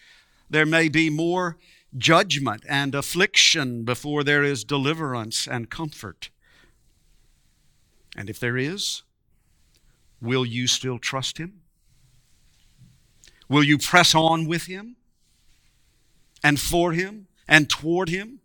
There 0.50 0.66
may 0.66 0.88
be 0.88 1.10
more 1.10 1.58
judgment 1.96 2.64
and 2.68 2.94
affliction 2.94 3.84
before 3.84 4.24
there 4.24 4.42
is 4.42 4.64
deliverance 4.64 5.46
and 5.46 5.70
comfort. 5.70 6.30
And 8.16 8.28
if 8.28 8.40
there 8.40 8.56
is, 8.56 9.04
will 10.20 10.44
you 10.44 10.66
still 10.66 10.98
trust 10.98 11.38
him? 11.38 11.60
Will 13.48 13.62
you 13.62 13.78
press 13.78 14.14
on 14.14 14.46
with 14.46 14.66
him 14.66 14.96
and 16.42 16.60
for 16.60 16.92
him 16.92 17.28
and 17.48 17.68
toward 17.68 18.08
him? 18.08 18.40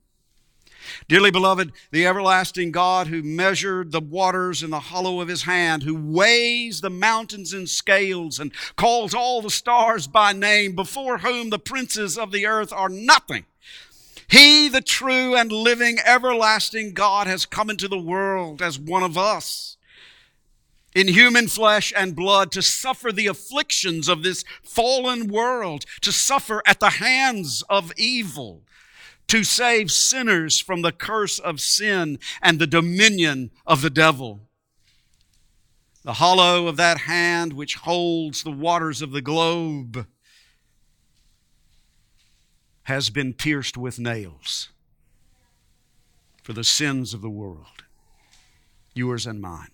Dearly 1.08 1.32
beloved, 1.32 1.72
the 1.92 2.06
everlasting 2.08 2.72
God 2.72 3.08
who 3.08 3.22
measured 3.22 3.92
the 3.92 4.02
waters 4.02 4.64
in 4.64 4.72
the 4.72 4.80
hollow 4.80 5.22
of 5.22 5.28
his 5.28 5.44
hand, 5.44 5.84
who 5.84 5.96
weighs 5.96 6.82
the 6.82 6.90
mountains 6.90 7.54
in 7.54 7.68
scales 7.68 8.40
and 8.40 8.52
calls 8.76 9.14
all 9.14 9.42
the 9.42 9.50
stars 9.50 10.08
by 10.08 10.34
name, 10.34 10.76
before 10.76 11.20
whom 11.20 11.50
the 11.50 11.60
princes 11.60 12.18
of 12.18 12.32
the 12.32 12.46
earth 12.46 12.74
are 12.74 12.90
nothing. 12.90 13.46
He, 14.28 14.70
the 14.70 14.82
true 14.82 15.36
and 15.36 15.52
living 15.52 15.98
everlasting 16.06 16.94
God, 16.94 17.28
has 17.28 17.46
come 17.46 17.70
into 17.70 17.88
the 17.88 18.00
world 18.00 18.62
as 18.62 18.80
one 18.80 19.04
of 19.04 19.18
us 19.18 19.78
in 20.94 21.08
human 21.08 21.48
flesh 21.48 21.94
and 21.96 22.16
blood 22.16 22.52
to 22.52 22.62
suffer 22.62 23.12
the 23.12 23.28
afflictions 23.28 24.10
of 24.10 24.24
this 24.24 24.44
fallen 24.64 25.28
world, 25.28 25.86
to 26.02 26.12
suffer 26.12 26.62
at 26.66 26.80
the 26.80 26.90
hands 26.90 27.64
of 27.70 27.94
evil, 27.98 28.64
to 29.28 29.44
save 29.44 29.92
sinners 29.92 30.60
from 30.60 30.82
the 30.82 30.92
curse 30.92 31.40
of 31.40 31.62
sin 31.62 32.20
and 32.42 32.60
the 32.60 32.68
dominion 32.68 33.52
of 33.66 33.82
the 33.82 33.90
devil. 33.90 34.42
The 36.04 36.14
hollow 36.14 36.68
of 36.68 36.78
that 36.78 37.00
hand 37.00 37.54
which 37.54 37.76
holds 37.76 38.44
the 38.44 38.52
waters 38.52 39.02
of 39.02 39.12
the 39.12 39.22
globe 39.22 40.08
has 42.84 43.10
been 43.10 43.34
pierced 43.34 43.78
with 43.78 44.00
nails 44.00 44.70
for 46.44 46.54
the 46.54 46.64
sins 46.64 47.14
of 47.14 47.22
the 47.22 47.30
world, 47.30 47.84
yours 48.94 49.28
and 49.28 49.40
mine. 49.40 49.70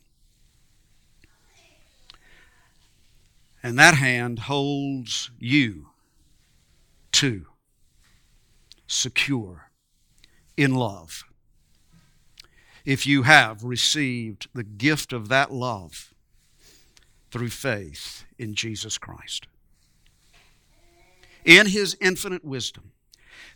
And 3.63 3.77
that 3.79 3.95
hand 3.95 4.39
holds 4.39 5.31
you 5.39 5.87
too, 7.11 7.45
secure 8.85 9.71
in 10.55 10.75
love. 10.75 11.23
If 12.85 13.05
you 13.05 13.23
have 13.23 13.63
received 13.63 14.47
the 14.53 14.63
gift 14.63 15.11
of 15.11 15.27
that 15.29 15.51
love 15.51 16.13
through 17.31 17.49
faith 17.49 18.25
in 18.37 18.53
Jesus 18.53 18.97
Christ. 18.97 19.47
In 21.43 21.67
His 21.67 21.97
infinite 21.99 22.45
wisdom, 22.45 22.91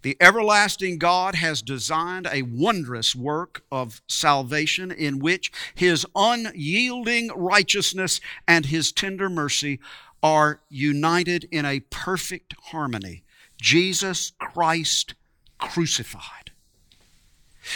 the 0.02 0.18
everlasting 0.20 0.98
God 0.98 1.36
has 1.36 1.62
designed 1.62 2.28
a 2.32 2.42
wondrous 2.42 3.16
work 3.16 3.64
of 3.72 4.02
salvation 4.08 4.92
in 4.92 5.20
which 5.20 5.52
His 5.76 6.06
unyielding 6.16 7.30
righteousness 7.36 8.20
and 8.48 8.66
His 8.66 8.92
tender 8.92 9.30
mercy 9.30 9.80
are 10.24 10.62
united 10.70 11.48
in 11.52 11.66
a 11.66 11.80
perfect 11.80 12.56
harmony. 12.66 13.24
Jesus 13.60 14.34
Christ 14.40 15.14
crucified. 15.58 16.52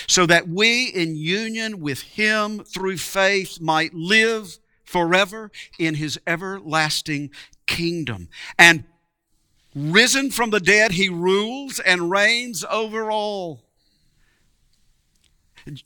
So 0.07 0.25
that 0.25 0.47
we, 0.47 0.85
in 0.85 1.15
union 1.15 1.79
with 1.79 2.01
Him 2.01 2.63
through 2.63 2.97
faith, 2.97 3.61
might 3.61 3.93
live 3.93 4.57
forever 4.83 5.51
in 5.77 5.95
His 5.95 6.19
everlasting 6.25 7.29
kingdom. 7.67 8.29
And 8.57 8.83
Risen 9.75 10.31
from 10.31 10.51
the 10.51 10.61
dead, 10.61 10.93
he 10.93 11.09
rules 11.09 11.79
and 11.79 12.09
reigns 12.09 12.63
over 12.63 13.11
all. 13.11 13.61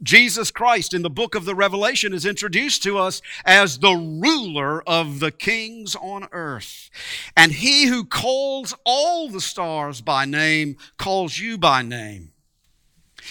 Jesus 0.03 0.51
Christ 0.51 0.93
in 0.93 1.01
the 1.01 1.09
book 1.09 1.35
of 1.35 1.45
the 1.45 1.55
Revelation 1.55 2.13
is 2.13 2.25
introduced 2.25 2.83
to 2.83 2.97
us 2.97 3.21
as 3.45 3.79
the 3.79 3.95
ruler 3.95 4.83
of 4.83 5.19
the 5.19 5.31
kings 5.31 5.95
on 5.95 6.27
earth. 6.31 6.89
And 7.35 7.51
he 7.53 7.85
who 7.85 8.03
calls 8.03 8.75
all 8.85 9.29
the 9.29 9.41
stars 9.41 10.01
by 10.01 10.25
name 10.25 10.75
calls 10.97 11.39
you 11.39 11.57
by 11.57 11.81
name 11.81 12.33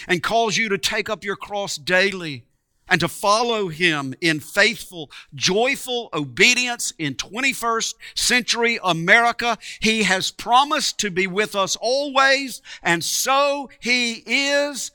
and 0.06 0.22
calls 0.22 0.56
you 0.56 0.70
to 0.70 0.78
take 0.78 1.10
up 1.10 1.22
your 1.22 1.36
cross 1.36 1.76
daily 1.76 2.47
and 2.88 3.00
to 3.00 3.08
follow 3.08 3.68
him 3.68 4.14
in 4.20 4.40
faithful, 4.40 5.10
joyful 5.34 6.08
obedience 6.12 6.92
in 6.98 7.14
21st 7.14 7.94
century 8.14 8.78
America. 8.82 9.58
He 9.80 10.04
has 10.04 10.30
promised 10.30 10.98
to 11.00 11.10
be 11.10 11.26
with 11.26 11.54
us 11.54 11.76
always, 11.76 12.62
and 12.82 13.04
so 13.04 13.70
he 13.80 14.22
is. 14.26 14.90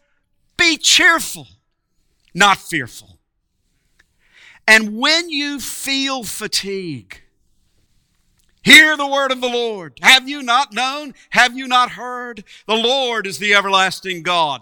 Be 0.58 0.78
cheerful, 0.78 1.48
not 2.34 2.58
fearful. 2.58 3.20
And 4.68 4.98
when 4.98 5.30
you 5.30 5.60
feel 5.60 6.24
fatigue, 6.24 7.20
Hear 8.64 8.96
the 8.96 9.06
word 9.06 9.34
of 9.34 9.42
the 9.42 9.50
Lord. 9.50 10.00
Have 10.02 10.30
you 10.30 10.42
not 10.42 10.72
known? 10.72 11.14
Have 11.32 11.58
you 11.58 11.68
not 11.68 11.92
heard? 11.92 12.46
The 12.66 12.76
Lord 12.76 13.28
is 13.28 13.38
the 13.38 13.54
everlasting 13.54 14.24
God 14.24 14.62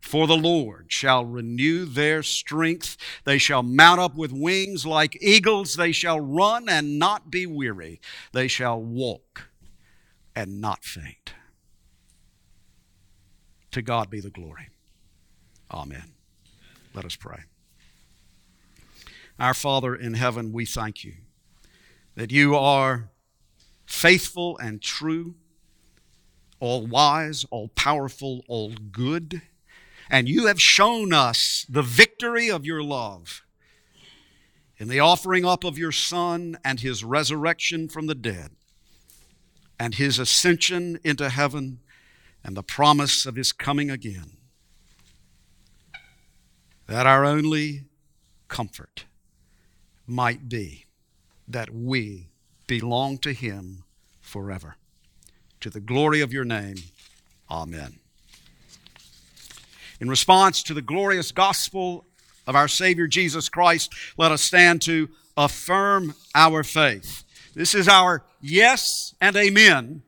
for 0.00 0.26
the 0.26 0.36
Lord 0.36 0.86
shall 0.88 1.24
renew 1.24 1.84
their 1.84 2.22
strength. 2.22 2.96
They 3.24 3.38
shall 3.38 3.62
mount 3.62 4.00
up 4.00 4.16
with 4.16 4.32
wings 4.32 4.86
like 4.86 5.16
eagles. 5.20 5.74
They 5.74 5.92
shall 5.92 6.18
run 6.18 6.68
and 6.68 6.98
not 6.98 7.30
be 7.30 7.46
weary. 7.46 8.00
They 8.32 8.48
shall 8.48 8.82
walk 8.82 9.50
and 10.34 10.60
not 10.60 10.84
faint. 10.84 11.34
To 13.72 13.82
God 13.82 14.10
be 14.10 14.20
the 14.20 14.30
glory. 14.30 14.70
Amen. 15.70 16.14
Let 16.94 17.04
us 17.04 17.14
pray. 17.14 17.42
Our 19.38 19.54
Father 19.54 19.94
in 19.94 20.14
heaven, 20.14 20.52
we 20.52 20.66
thank 20.66 21.04
you 21.04 21.14
that 22.16 22.32
you 22.32 22.56
are 22.56 23.10
faithful 23.86 24.58
and 24.58 24.82
true, 24.82 25.34
all 26.58 26.86
wise, 26.86 27.44
all 27.50 27.68
powerful, 27.68 28.42
all 28.48 28.72
good 28.90 29.42
and 30.10 30.28
you 30.28 30.46
have 30.46 30.60
shown 30.60 31.12
us 31.12 31.64
the 31.68 31.82
victory 31.82 32.50
of 32.50 32.66
your 32.66 32.82
love. 32.82 33.42
in 34.80 34.88
the 34.88 34.98
offering 34.98 35.44
up 35.44 35.62
of 35.62 35.76
your 35.76 35.92
Son 35.92 36.56
and 36.64 36.80
his 36.80 37.04
resurrection 37.04 37.86
from 37.86 38.06
the 38.06 38.14
dead, 38.14 38.52
and 39.78 39.96
his 39.96 40.18
ascension 40.18 40.98
into 41.04 41.28
heaven, 41.28 41.80
and 42.42 42.56
the 42.56 42.62
promise 42.62 43.26
of 43.26 43.36
his 43.36 43.52
coming 43.52 43.90
again, 43.90 44.38
that 46.86 47.06
our 47.06 47.26
only 47.26 47.84
comfort 48.48 49.04
might 50.06 50.48
be 50.48 50.86
that 51.46 51.68
we 51.70 52.28
belong 52.66 53.18
to 53.18 53.32
him 53.34 53.84
forever. 54.22 54.76
To 55.60 55.68
the 55.68 55.80
glory 55.80 56.22
of 56.22 56.32
your 56.32 56.46
name, 56.46 56.76
amen. 57.50 57.99
In 60.00 60.08
response 60.08 60.62
to 60.62 60.72
the 60.72 60.80
glorious 60.80 61.30
gospel 61.30 62.06
of 62.46 62.56
our 62.56 62.68
Savior 62.68 63.06
Jesus 63.06 63.50
Christ, 63.50 63.92
let 64.16 64.32
us 64.32 64.40
stand 64.40 64.80
to 64.82 65.10
affirm 65.36 66.14
our 66.34 66.62
faith. 66.64 67.22
This 67.54 67.74
is 67.74 67.86
our 67.86 68.24
yes 68.40 69.14
and 69.20 69.36
amen 69.36 70.02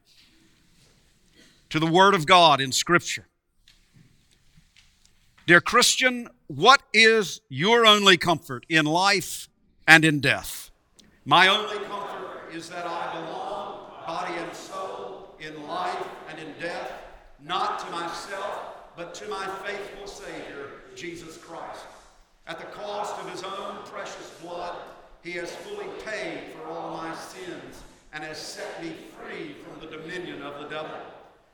to 1.68 1.78
the 1.78 1.86
Word 1.86 2.14
of 2.14 2.24
God 2.24 2.60
in 2.60 2.72
Scripture. 2.72 3.26
Dear 5.46 5.60
Christian, 5.60 6.28
what 6.46 6.82
is 6.94 7.42
your 7.50 7.84
only 7.84 8.16
comfort 8.16 8.64
in 8.70 8.86
life 8.86 9.48
and 9.86 10.06
in 10.06 10.20
death? 10.20 10.70
My 11.26 11.48
only 11.48 11.84
comfort 11.84 12.50
is 12.54 12.70
that 12.70 12.86
I 12.86 13.20
belong, 13.20 13.90
body 14.06 14.34
and 14.38 14.54
soul, 14.56 15.36
in 15.38 15.66
life 15.66 16.06
and 16.30 16.38
in 16.38 16.54
death, 16.58 16.92
not 17.44 17.78
to 17.80 17.90
myself, 17.90 18.71
but 19.02 19.14
to 19.14 19.28
my 19.28 19.44
faithful 19.66 20.06
Savior, 20.06 20.68
Jesus 20.94 21.36
Christ. 21.36 21.86
At 22.46 22.60
the 22.60 22.66
cost 22.66 23.18
of 23.18 23.28
his 23.32 23.42
own 23.42 23.78
precious 23.86 24.30
blood, 24.40 24.76
he 25.24 25.32
has 25.32 25.50
fully 25.50 25.88
paid 26.06 26.52
for 26.52 26.70
all 26.70 26.96
my 26.96 27.12
sins 27.16 27.82
and 28.12 28.22
has 28.22 28.38
set 28.38 28.80
me 28.80 28.94
free 29.18 29.56
from 29.64 29.80
the 29.80 29.96
dominion 29.96 30.42
of 30.42 30.60
the 30.60 30.68
devil. 30.68 30.96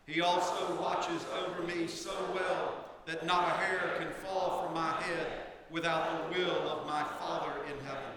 He 0.07 0.21
also 0.21 0.79
watches 0.79 1.25
over 1.43 1.63
me 1.63 1.87
so 1.87 2.13
well 2.35 2.85
that 3.07 3.25
not 3.25 3.49
a 3.49 3.53
hair 3.53 3.95
can 3.99 4.11
fall 4.23 4.65
from 4.65 4.75
my 4.75 5.01
head 5.01 5.29
without 5.71 6.31
the 6.31 6.39
will 6.39 6.69
of 6.69 6.87
my 6.87 7.03
Father 7.19 7.53
in 7.65 7.87
heaven. 7.87 8.13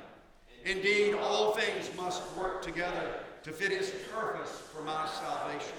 Indeed, 0.66 1.14
all 1.14 1.54
things 1.54 1.90
must 1.96 2.22
work 2.36 2.62
together 2.62 3.14
to 3.44 3.54
fit 3.54 3.72
his 3.72 3.94
purpose 4.14 4.62
for 4.74 4.82
my 4.82 5.08
salvation. 5.08 5.78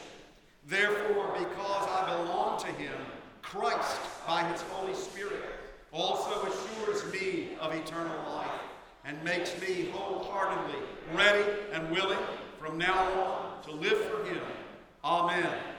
Therefore, 0.66 1.34
because 1.38 1.88
I 1.90 2.16
belong 2.16 2.58
to 2.60 2.68
him, 2.68 2.94
Christ, 3.42 4.00
by 4.26 4.44
his 4.44 4.62
Holy 4.62 4.94
Spirit, 4.94 5.42
also 5.92 6.46
assures 6.46 7.12
me 7.12 7.50
of 7.60 7.74
eternal 7.74 8.16
life 8.34 8.48
and 9.04 9.22
makes 9.22 9.60
me 9.60 9.90
wholeheartedly 9.92 10.78
ready 11.14 11.44
and 11.72 11.90
willing 11.90 12.18
from 12.58 12.78
now 12.78 13.02
on 13.22 13.62
to 13.64 13.72
live 13.72 13.98
for 13.98 14.24
him. 14.24 14.40
Amen. 15.04 15.71